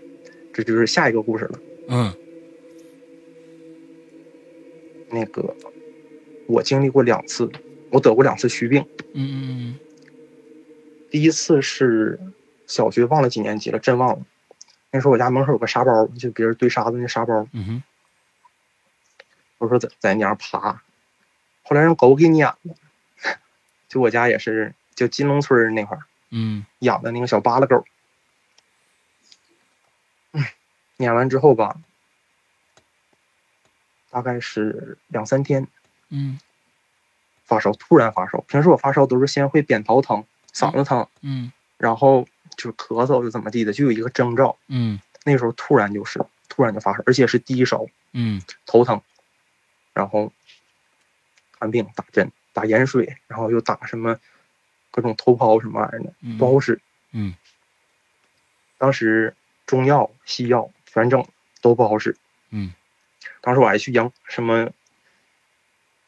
[0.52, 1.58] 这就是下一个故事了。
[1.88, 2.12] 嗯，
[5.10, 5.54] 那个
[6.46, 7.48] 我经历过两次，
[7.90, 8.84] 我得过两次虚病。
[9.14, 9.78] 嗯嗯嗯。
[11.10, 12.20] 第一次是
[12.66, 14.26] 小学忘了几年级了，真忘了。
[14.90, 17.46] 那时候我家门口有个沙包，就别人堆沙子那沙包。
[17.52, 17.82] 嗯哼。
[19.58, 20.82] 我说在在那上爬，
[21.62, 22.74] 后来让狗给撵了。
[23.88, 27.84] 就我家也是，就金龙村那块儿，嗯，养的那个小巴拉狗。
[30.32, 30.44] 嗯，
[30.96, 31.80] 撵完之后吧，
[34.10, 35.66] 大概是两三天，
[36.10, 36.38] 嗯，
[37.44, 38.42] 发烧，突然发烧。
[38.42, 40.24] 平时我发烧都是先会扁桃疼。
[40.52, 42.26] 嗓子疼，嗯，然后
[42.56, 49.00] 就是咳嗽，就怎么地的，就有一个征兆，嗯，那时候突然就是，突然就发烧，而且是低烧，嗯，头疼，
[49.92, 50.32] 然后
[51.58, 54.18] 看病打针打盐水，然后又打什么
[54.90, 56.80] 各种头孢什么玩意儿的，不好使，
[57.12, 57.34] 嗯，
[58.78, 59.34] 当时
[59.66, 61.24] 中药西药全整
[61.60, 62.16] 都不好使，
[62.50, 62.72] 嗯，
[63.40, 64.70] 当时我还去阳什么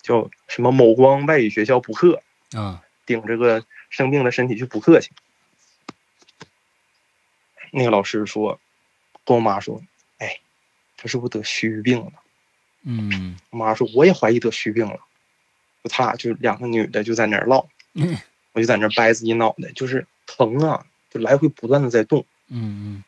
[0.02, 2.22] 叫什么某光外语学校补课，
[2.52, 2.82] 啊。
[3.06, 5.10] 顶着个生病了身体去补课去，
[7.70, 8.58] 那个老师说，
[9.24, 9.82] 跟我妈说，
[10.18, 10.40] 哎，
[10.96, 12.12] 他是不是得虚病了？
[12.84, 14.98] 嗯，我妈说我也怀疑得虚病了。
[15.82, 17.66] 就他俩就两个女的就在那儿唠，
[18.52, 22.24] 我就在那儿掰自己脑袋，就是疼啊，就来回不断的在动。
[22.48, 23.04] 嗯嗯。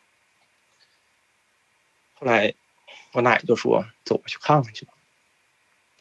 [2.15, 2.53] 后来
[3.11, 4.93] 我奶就说：“走吧，去看看去吧。”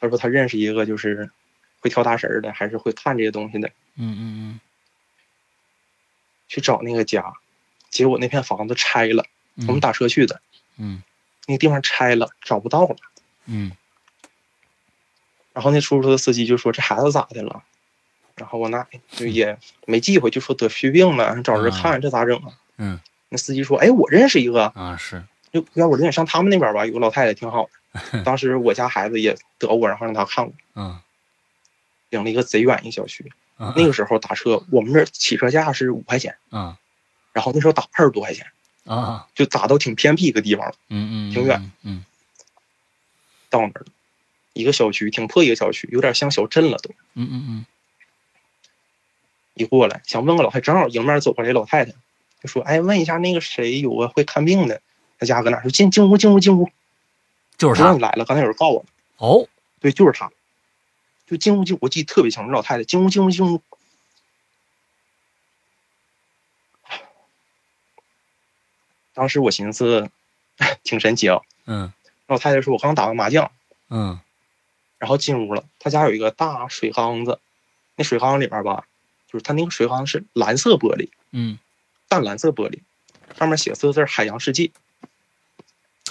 [0.01, 1.31] 他说他认识一个就是
[1.81, 3.69] 会跳大神的，还是会看这些东西的。
[3.97, 4.61] 嗯嗯嗯。
[6.53, 7.33] 去找那个家，
[7.89, 9.25] 结果那片房子拆了。
[9.67, 10.43] 我们打车去的。
[10.77, 11.03] 嗯。
[11.47, 12.97] 那个地方拆了，找不到了。
[13.47, 13.73] 嗯。
[15.55, 17.63] 然后那出租车司机就说：“这孩子咋的了？”
[18.37, 22.53] 然后我奶就也没忌讳，就说得虚病了，找人看，这咋整啊？
[22.77, 23.01] 嗯。
[23.31, 28.23] 那司机说：“哎，我认识一个啊，是，就要我领你上他们那边吧，有个老太太挺好的。
[28.25, 30.55] 当时我家孩子也得过，然后让他看过。
[30.75, 31.01] 嗯。
[32.11, 36.37] 领了一个贼远一小区，那个时候打车，我们这起车价是五块钱。
[36.51, 36.77] 嗯。
[37.33, 38.47] 然后那时候打二十多块钱。
[38.85, 39.27] 啊。
[39.35, 40.75] 就打到挺偏僻一个地方了。
[40.89, 41.33] 嗯嗯。
[41.33, 41.71] 挺远。
[41.83, 42.05] 嗯。
[43.51, 43.85] 到那儿。
[44.55, 46.91] 一个小区挺破，一个小区有点像小镇了都。
[47.15, 47.67] 嗯嗯嗯。
[49.55, 51.93] 一过来想问个老太太，正好迎面走过来老太太，
[52.43, 54.81] 就说：“哎，问一下那个谁有个会看病的，
[55.19, 55.61] 他家搁哪？
[55.63, 56.69] 说进进屋，进屋，进屋。”
[57.57, 57.83] 就是他。
[57.83, 58.85] 知道你来了，刚才有人告我。
[59.19, 59.47] 哦，
[59.81, 60.31] 对，就是他。
[61.33, 63.63] 就进屋进，我记得特别清楚，老太太进屋进屋进屋。
[69.15, 70.11] 当时我寻思，
[70.83, 71.41] 挺神奇啊。
[71.65, 71.91] 嗯。
[72.27, 73.51] 老太太说：“我刚打完麻将。”
[73.89, 74.21] 嗯。
[74.99, 77.41] 然后进屋了，他家有一个大水缸子，
[77.97, 78.87] 那水缸里边吧，
[79.27, 81.59] 就是他那个水缸是蓝色玻璃，嗯，
[82.09, 82.81] 淡蓝色玻璃，
[83.39, 84.71] 上面写四个字“海洋世界”。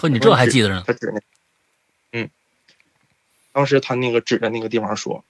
[0.02, 0.84] 呵，你这还记得呢？
[0.88, 1.22] 他指那，
[2.20, 2.32] 嗯，
[3.52, 5.24] 当时他那个指着那个地方说：“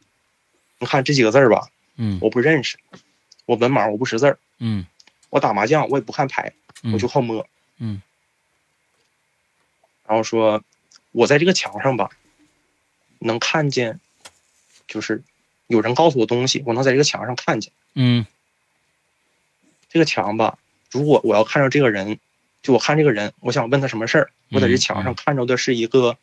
[0.80, 2.78] 你看这几个字吧，嗯，我不认识，
[3.45, 4.86] 我文盲，我不识字儿，嗯，
[5.30, 6.53] 我打麻将我也不看牌，
[6.93, 7.45] 我就好摸，
[7.80, 8.01] 嗯，
[10.07, 10.63] 然后说，
[11.11, 12.09] 我在这个墙上吧。”
[13.24, 13.99] 能看见，
[14.88, 15.22] 就是
[15.67, 17.72] 有人告诉我东西，我能在这个墙上看见。
[17.93, 18.26] 嗯，
[19.89, 20.57] 这个墙吧，
[20.89, 22.17] 如果我要看着这个人，
[22.63, 26.17] 就我看这个人，我想问他什么事儿，我在这墙上看着的是一个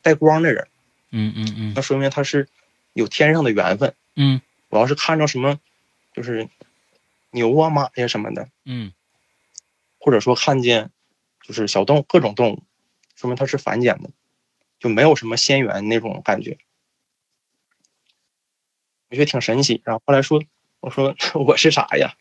[0.00, 0.66] 带光的人。
[1.10, 2.48] 嗯嗯嗯，那说明他是
[2.92, 3.94] 有天上的缘分。
[4.16, 5.58] 嗯，我要是看着什么，
[6.14, 6.48] 就是
[7.30, 8.92] 牛啊、马呀什么的，嗯，
[9.98, 10.90] 或者说看见
[11.42, 12.62] 就是小动物各种动物，
[13.16, 14.10] 说明他是凡间的。
[14.78, 16.56] 就没有什么仙缘那种感觉，
[19.10, 19.82] 我觉得挺神奇。
[19.84, 20.42] 然后后来说，
[20.80, 22.14] 我说 我是啥呀？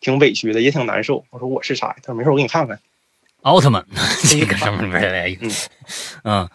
[0.00, 1.24] 挺委屈的，也挺难受。
[1.30, 1.96] 我说我是啥呀？
[2.02, 2.80] 他说没事，我给你看看。
[3.42, 3.86] 奥特曼，
[4.28, 5.28] 这个什么玩意儿？
[5.40, 5.50] 嗯
[6.24, 6.50] 嗯，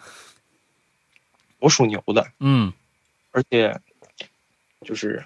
[1.66, 2.30] 我属牛的。
[2.38, 2.72] 嗯，
[3.32, 3.80] 而且
[4.82, 5.24] 就是，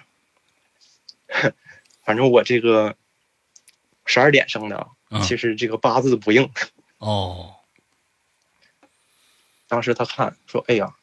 [2.03, 2.95] 反正我这个
[4.05, 4.87] 十二点生的，
[5.21, 6.49] 其实这个八字不硬。
[6.97, 7.55] 哦。
[9.69, 10.95] 当时他看说：“哎呀，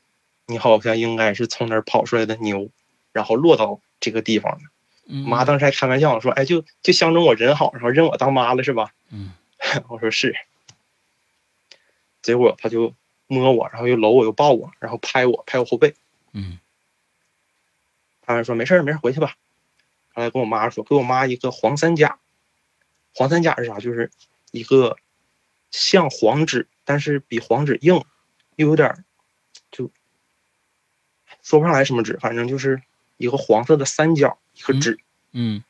[0.46, 2.68] 你好像应该是从那儿跑出来的牛，
[3.12, 4.64] 然后落到这个地方的。”
[5.24, 9.32] 妈当时还开玩笑说：“哎，就就相中我人好，然后认我当妈了是吧？”嗯，
[9.88, 10.34] 我说是。
[12.20, 12.92] 结果他就
[13.28, 15.94] 摸我，然后又搂我，又抱我，然后拍我，拍我后背。
[16.32, 16.58] 嗯，
[18.22, 19.36] 他还说：“没事没事回去吧。”
[20.12, 22.18] 后来跟我妈说：“给我妈一个黄三甲。
[23.14, 23.78] 黄三甲是啥？
[23.78, 24.10] 就是
[24.50, 24.96] 一个
[25.70, 28.04] 像黄纸，但是比黄纸硬。”
[28.56, 29.04] 又有点
[29.70, 29.88] 就
[31.42, 32.82] 说不上来什么纸，反正就是
[33.16, 34.98] 一个黄色的三角一个纸，
[35.30, 35.62] 嗯，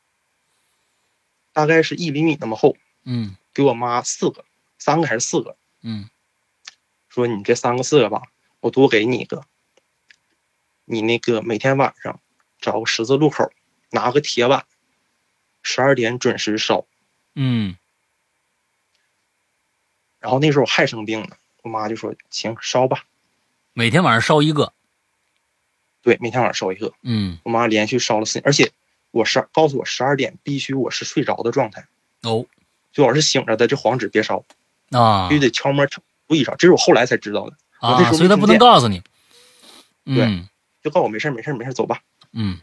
[1.52, 4.42] 大概是一厘米那么厚，嗯，给我妈四个，
[4.78, 6.08] 三个还是四个，嗯，
[7.18, 8.22] 说你这三个四个吧，
[8.60, 9.42] 我多给你一个，
[10.84, 12.20] 你那个每天晚上
[12.60, 13.50] 找个十字路口，
[13.90, 14.64] 拿个铁碗，
[15.64, 16.86] 十二点准时烧，
[17.34, 17.76] 嗯，
[20.20, 21.36] 然后那时候我还生病呢。
[21.62, 23.04] 我妈就说：“行，烧吧，
[23.72, 24.72] 每天晚上烧一个。”
[26.00, 26.92] 对，每天晚上烧一个。
[27.02, 28.70] 嗯，我妈连续烧了四，而且
[29.10, 31.84] 我十告诉我十二点必须我是睡着的状态。
[32.22, 32.46] 哦，
[32.92, 34.44] 最好是醒着的，这黄纸别烧
[34.90, 35.84] 啊，必须得悄摸
[36.28, 36.54] 注意烧。
[36.56, 39.02] 这是我后来才知道的啊，所以他不能告诉你。
[40.04, 40.44] 对，
[40.82, 42.02] 就告诉我没事没事没事走吧。
[42.32, 42.60] 嗯，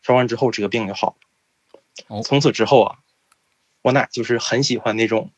[0.00, 1.16] 烧完之后这个病就好了。
[2.08, 2.98] 哦，从此之后啊，
[3.82, 5.30] 我奶就是很喜欢那种，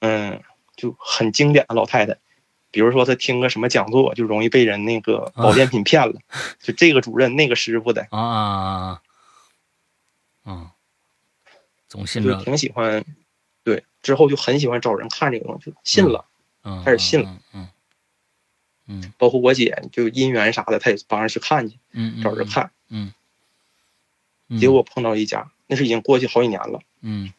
[0.00, 0.42] 嗯。
[0.76, 2.18] 就很经典的老太太，
[2.72, 6.14] 比如说她听个什么讲座，就容易被人那个保健品骗了，
[6.58, 9.02] 就这个主任那个师傅的啊啊
[10.42, 10.72] 啊！
[11.86, 13.14] 总信着，挺喜欢，对，
[14.04, 16.24] 之后就很喜欢找人看这个东西，信了，
[16.84, 17.68] 开始信了，嗯
[18.86, 23.12] 嗯，包括我姐就姻缘啥的，她也帮着去看去，嗯，找人看，嗯，
[24.60, 27.32] 结果碰到一家，那是已经过去好几年了，嗯，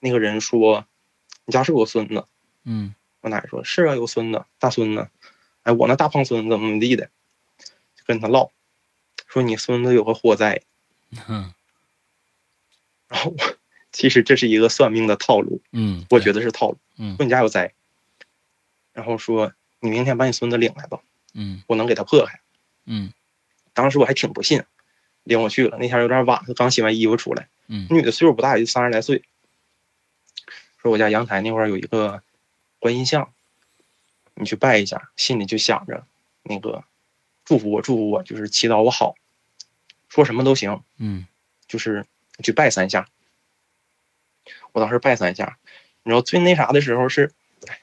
[0.00, 0.84] 那个人说
[1.46, 2.26] ：“你家是有孙子？”
[2.64, 5.08] 嗯，我奶说：“是啊，有孙子，大孙子。
[5.62, 7.06] 哎，我那大胖孙子怎么怎么地的，
[7.96, 8.50] 就跟他唠，
[9.28, 10.62] 说你孙子有个火灾。”
[11.28, 11.54] 嗯，
[13.08, 13.57] 然后我
[13.92, 15.60] 其实这是一个算命的套路。
[15.72, 16.78] 嗯，我觉得是套路。
[16.96, 17.72] 嗯，说你家有灾，
[18.92, 21.00] 然后说你明天把你孙子领来吧。
[21.34, 22.40] 嗯，我能给他破开。
[22.86, 23.12] 嗯，
[23.72, 24.62] 当时我还挺不信，
[25.24, 25.76] 领我去了。
[25.78, 27.48] 那天有点晚，刚洗完衣服出来。
[27.66, 29.22] 嗯，女的岁数不大，也就三十来岁。
[30.80, 32.22] 说我家阳台那块有一个
[32.78, 33.32] 观音像，
[34.34, 36.04] 你去拜一下，心里就想着
[36.42, 36.84] 那个
[37.44, 39.14] 祝福我，祝福我，就是祈祷我好，
[40.08, 40.82] 说什么都行。
[40.96, 41.26] 嗯，
[41.66, 42.06] 就是
[42.42, 43.08] 去拜三下。
[44.72, 45.58] 我当时拜三下，
[46.02, 47.32] 你知道最那啥的时候是，
[47.66, 47.80] 哎，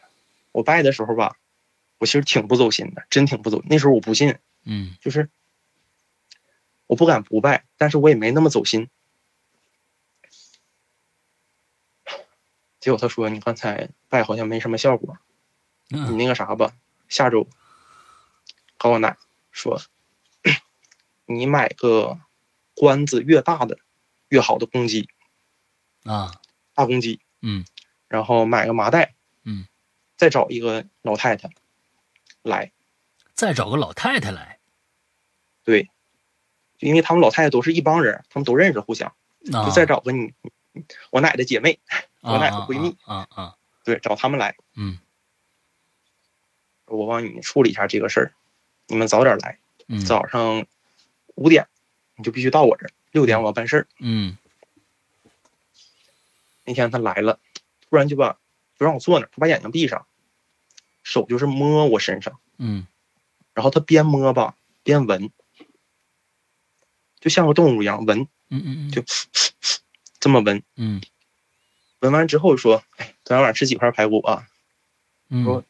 [0.51, 1.37] 我拜的时候吧，
[1.97, 3.61] 我其实挺不走心的，真挺不走。
[3.65, 5.29] 那时候我不信，嗯，就是
[6.87, 8.89] 我不敢不拜，但是我也没那么走心。
[12.79, 15.17] 结果他说：“你刚才拜好像没什么效果，
[15.89, 16.75] 你那个啥吧，
[17.09, 17.47] 下周
[18.77, 19.17] 跟我奶
[19.51, 19.81] 说，
[21.25, 22.19] 你买个
[22.75, 23.79] 关子越大的
[24.29, 25.09] 越好的公鸡
[26.03, 26.31] 啊，
[26.75, 27.65] 大公鸡，嗯，
[28.07, 29.65] 然后买个麻袋，嗯，
[30.15, 31.49] 再找一个老太太
[32.43, 32.71] 来，
[33.33, 34.59] 再找个老太太来，
[35.63, 35.89] 对，
[36.77, 39.11] 因为他们老太太都是一帮人，他们都认识，互相，
[39.43, 40.33] 就再找个你
[41.09, 41.79] 我奶的姐妹。”
[42.27, 44.55] 我奶的闺蜜啊啊，对，找他们来。
[44.75, 44.97] 嗯，
[46.85, 48.33] 我帮你处理一下这个事儿，
[48.87, 49.59] 你们早点来。
[49.87, 50.65] 嗯，早上
[51.35, 51.67] 五点
[52.15, 53.87] 你就必须到我这儿，六点我要办事儿。
[53.99, 54.35] 嗯，
[56.65, 57.39] 那天他来了，
[57.89, 58.33] 突然就把
[58.77, 60.05] 就让我坐那儿，他把眼睛闭上，
[61.03, 62.39] 手就是摸我身上。
[62.57, 62.87] 嗯，
[63.53, 65.31] 然后他边摸吧边闻，
[67.19, 68.27] 就像个动物一样闻。
[68.49, 69.03] 嗯嗯嗯，就
[70.19, 70.61] 这么闻。
[70.75, 71.01] 嗯。
[71.99, 74.47] 闻完之后说：“哎，昨天晚上吃几块排骨啊？”
[75.43, 75.63] 说：“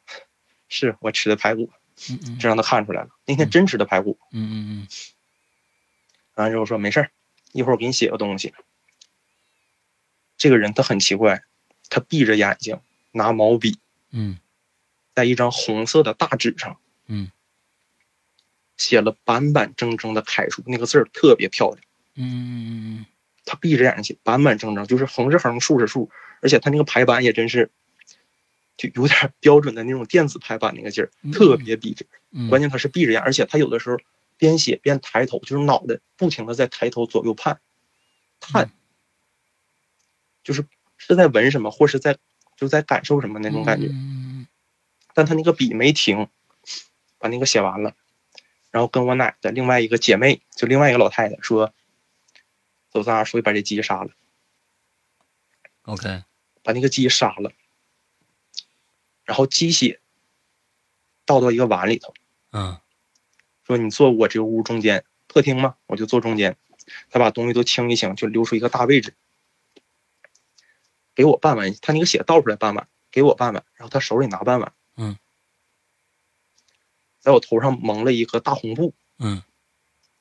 [0.68, 1.72] 是我吃的排骨。”
[2.10, 3.10] 嗯嗯，这让他看出来了。
[3.26, 4.20] 那天真吃的排骨。
[4.32, 4.88] 嗯嗯嗯。
[6.34, 7.12] 完了之后说：“没事儿，
[7.54, 8.54] 一会儿我给你写个东西。”
[10.46, 11.42] 这个人他很奇怪，
[11.90, 12.80] 他闭着眼睛
[13.14, 13.80] 拿毛笔，
[14.12, 14.38] 嗯，
[15.16, 16.78] 在一张红色的大纸上，
[17.08, 17.32] 嗯，
[18.78, 21.80] 写了板板正正的楷书，那个字儿特别漂亮。
[22.14, 23.06] 嗯嗯嗯嗯。
[23.44, 26.12] 他闭着眼睛写，板板正正，就是横是横，竖是竖，
[26.44, 27.72] 而且他那个排版也真是，
[28.78, 32.06] 就有点标准的那种电子排版那个劲儿，特别笔直。
[32.52, 33.98] 关键他是闭着眼，而且他有的时候
[34.38, 37.60] 边写边抬头，就是脑袋不停的在抬头左右盼，
[38.40, 38.70] 看，
[40.46, 40.66] 就是
[40.96, 42.18] 是在闻什么，或是在
[42.56, 43.90] 就在感受什么那种感觉。
[45.14, 46.30] 但他那个笔没停，
[47.18, 47.96] 把那个写完了，
[48.72, 51.74] 然后跟我奶的另外一个姐妹，就另外一个老太太说。
[52.92, 54.12] 走，咱俩出去把这鸡杀了。
[55.82, 56.24] OK，
[56.64, 57.52] 把那个鸡杀了，
[59.26, 60.00] 然后鸡血
[61.26, 62.14] 倒到一个碗里头。
[62.52, 62.80] 嗯，
[63.66, 66.56] 说你坐我这个屋中间，客厅嘛，我就坐中间。
[67.10, 69.14] 他把东西都清一清，就留出一个大位置，
[71.16, 71.74] 给我半碗。
[71.82, 74.74] 他那个血倒出来半碗，给我半碗，然后他手里拿半碗。
[74.98, 75.18] 嗯，
[77.20, 78.94] 在我头上蒙了一个大红布。
[79.18, 79.42] 嗯，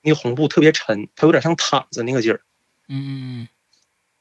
[0.00, 2.40] 那个红布特别沉，它有点像毯子那个劲儿。
[2.86, 3.10] 嗯嗯
[3.42, 3.48] 嗯，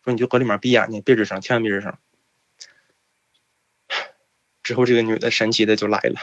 [0.04, 1.98] 说你就搁里面闭眼睛，别吱声，千万别吱声。
[4.64, 6.20] 之后这个女的神奇的就来了，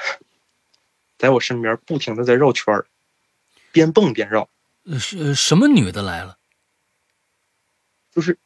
[1.19, 2.87] 在我身边不停的在绕圈儿，
[3.71, 4.49] 边蹦边绕。
[4.99, 6.39] 是什么女的来了？
[8.13, 8.39] 就是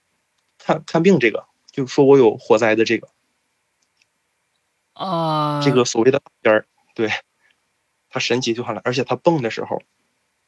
[0.59, 3.09] 看看病这个，就说我有火灾的这个
[4.93, 7.11] 啊，这个所谓的边儿，对，
[8.09, 9.83] 他神奇就上来，而且他蹦的时候，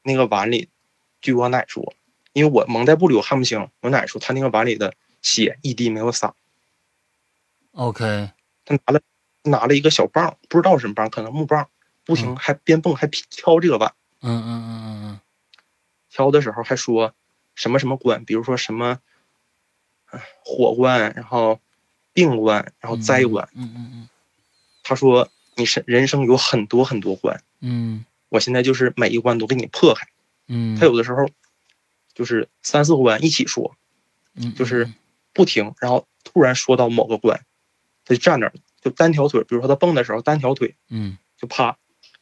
[0.03, 0.69] 那个碗里，
[1.21, 1.93] 据我奶说。
[2.33, 3.67] 因为我蒙在布里，我看不清。
[3.81, 6.35] 我奶说他那个碗里的血一滴没有洒。
[7.73, 8.31] OK，
[8.67, 9.01] 他拿了
[9.43, 11.71] 拿了一个小棒，不知道什么棒，可能木棒，
[12.05, 13.95] 不停还边蹦还敲这个碗。
[14.21, 15.21] 嗯嗯嗯嗯嗯，
[16.11, 17.15] 敲的时候还说
[17.55, 19.01] 什么什么关，比如说什么
[20.45, 21.61] 火关，然后
[22.13, 23.49] 病关，然后灾关。
[23.55, 24.09] 嗯嗯嗯。
[24.83, 27.43] 他说你是人生有很多很多关。
[27.61, 28.05] 嗯。
[28.29, 30.07] 我现在就是每一关都给你破开。
[30.49, 30.77] 嗯。
[30.79, 31.29] 他有的时候。
[32.17, 33.77] 就是三四关一起说，
[34.33, 34.91] 嗯，就是
[35.35, 37.45] 不停，然后突然说到某个关，
[38.07, 41.77] 他就站那儿，就单条腿，比如说他蹦的时候单条腿，嗯，就啪，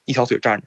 [0.04, 0.66] 一条腿站着，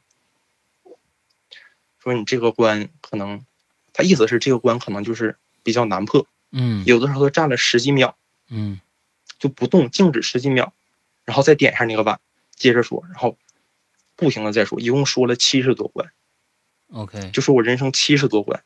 [2.00, 3.44] 说你这个关可能，
[3.92, 8.18] 他意思是这个关可能就是比较难破，嗯，有的时候都站了十几秒，
[8.50, 8.80] 嗯，
[9.40, 10.74] 就不动，静止十几秒，
[11.26, 12.20] 然后再点一下那个碗，
[12.56, 13.38] 接着说，然后
[14.16, 16.12] 不停的再说，一共说了七十多关
[16.92, 18.64] ，OK，就说我人生七十多关。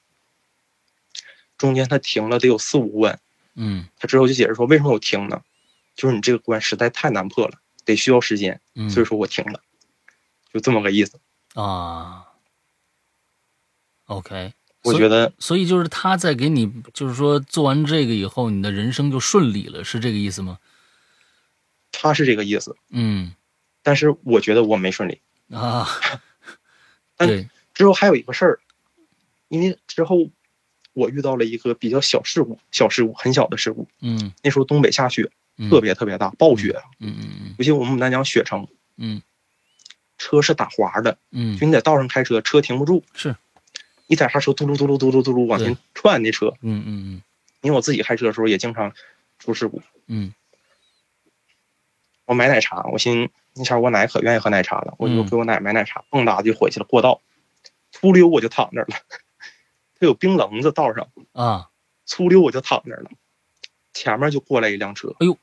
[1.57, 3.19] 中间他停了得有四五关，
[3.55, 5.43] 嗯，他之后就解释说为什么我停呢？
[5.93, 8.59] 就是你这个关实在太难破了，得需要时间，
[8.89, 9.61] 所以说我停了，
[10.53, 11.19] 就这么个意思
[11.53, 12.27] 啊。
[14.05, 14.53] OK，
[14.84, 20.57] 我觉得，所以就是他在给你，就是说做完这个以后，你的人生就顺利了，是这个意思吗？
[21.91, 23.34] 他是这个意思，嗯，
[23.84, 25.21] 但是我觉得我没顺利
[25.51, 25.88] 啊。
[27.15, 28.59] 但之后还有一个事儿，
[29.49, 30.29] 因为之后
[30.93, 33.88] 我遇到了一个比较小事故，小事故，很小的事故。
[33.99, 35.29] 嗯，那时候东北下雪，
[35.69, 37.55] 特别特别大，暴雪嗯嗯嗯。
[37.59, 38.67] 尤其我们牡丹江雪城，
[38.97, 39.21] 嗯，
[40.17, 41.17] 车是打滑的。
[41.29, 43.03] 嗯，就你在道上开车，车停不住。
[43.13, 43.36] 是。
[44.12, 46.53] 一踩刹车，嘟噜嘟噜嘟噜嘟噜往前窜，那车。
[46.59, 47.22] 嗯嗯嗯。
[47.62, 48.91] 因为我自己开车的时候也经常
[49.39, 49.82] 出事故。
[50.07, 50.34] 嗯。
[52.26, 56.86] 我买奶茶，我寻那前我奶可愿意喝奶茶了，我就给我奶买奶茶，蹦哒就回去了。
[56.86, 57.22] 过道，
[57.93, 58.97] 粗溜我就躺那儿了。
[59.97, 61.70] 他有冰棱子道上啊，
[62.05, 63.12] 粗溜我就躺那儿了。
[63.93, 65.38] 前面就过来一辆车，哎呦，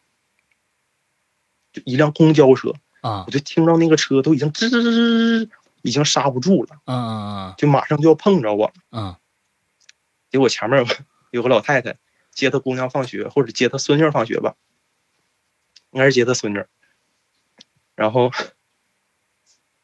[1.73, 5.51] 就一辆公交车啊，我就听到那个车都已经吱吱吱吱，
[5.89, 6.77] 已经刹不住了。
[6.85, 7.17] 嗯嗯
[7.49, 8.75] 嗯，就马上就要碰着我了。
[8.93, 9.17] 嗯，
[10.31, 10.87] 结果前面
[11.31, 11.97] 有个老太太
[12.31, 14.55] 接她姑娘放学，或者接她孙女放学吧，
[15.91, 16.63] 应该是接她孙女。
[17.95, 18.31] 然后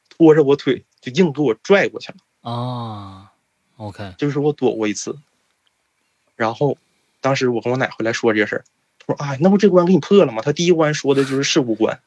[0.08, 3.32] 拖着我腿就硬给我拽过去了啊
[3.76, 5.18] ，OK，就是我躲过一次。
[6.36, 6.78] 然后
[7.20, 8.64] 当时我跟我奶回来说这事儿，
[8.98, 12.00] 他说：“啊，那不这关给你破了吗？”她第一关说的就是事故关。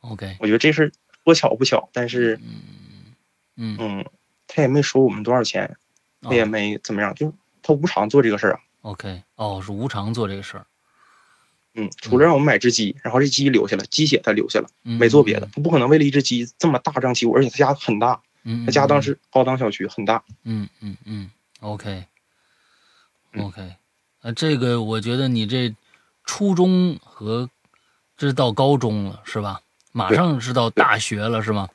[0.00, 2.60] OK，我觉得这事儿多巧不巧，但是嗯
[3.56, 4.04] 嗯嗯，
[4.46, 5.76] 他也没收我们多少钱，
[6.22, 8.60] 他也没怎么样，就他无偿做这个事儿啊。
[8.82, 10.66] OK，哦，是无偿做这个事儿。
[11.74, 15.48] 嗯，除了让我们买只鸡，然后这鸡留下了，鸡血他留下了，没做别的。
[15.54, 18.20] 他不可能为了一只鸡这么大张旗鼓，而且他家很大，
[18.66, 20.24] 他家当时高档小区很大。
[20.42, 22.06] 嗯嗯嗯，OK，OK，
[24.22, 25.72] 那，这个我觉得你这
[26.24, 27.48] 初中和
[28.16, 29.60] 这到高中了是吧？
[29.92, 31.68] 马上是到大学了是吗？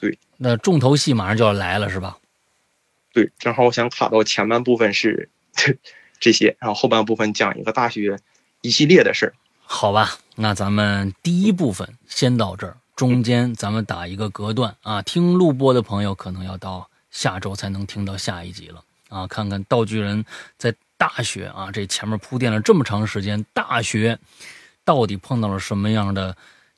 [0.00, 2.18] 对，那重头戏马上就要来了是吧？
[3.12, 5.28] 对，正好我想卡到前半部分是
[6.20, 8.18] 这些，然后后半部分讲一个大学。
[8.62, 9.32] 一系列的事儿，
[9.62, 15.00] 好吧，那咱们第一部分先到这儿，中间咱们打一个隔断啊。
[15.02, 19.24] 听录播的朋友可能要到下周才能听到下一集了啊。
[19.28, 20.24] 看看道具人
[20.58, 24.18] 在大学啊，这前面铺垫了这么长时间，大学
[24.84, 26.36] 到底碰到了什么样的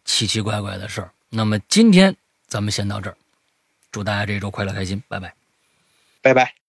[0.08, 1.12] 奇奇怪怪的事儿？
[1.28, 3.16] 那么今天咱们先到这儿，
[3.92, 5.34] 祝大家这周快乐开心，拜拜，
[6.22, 6.58] 拜拜。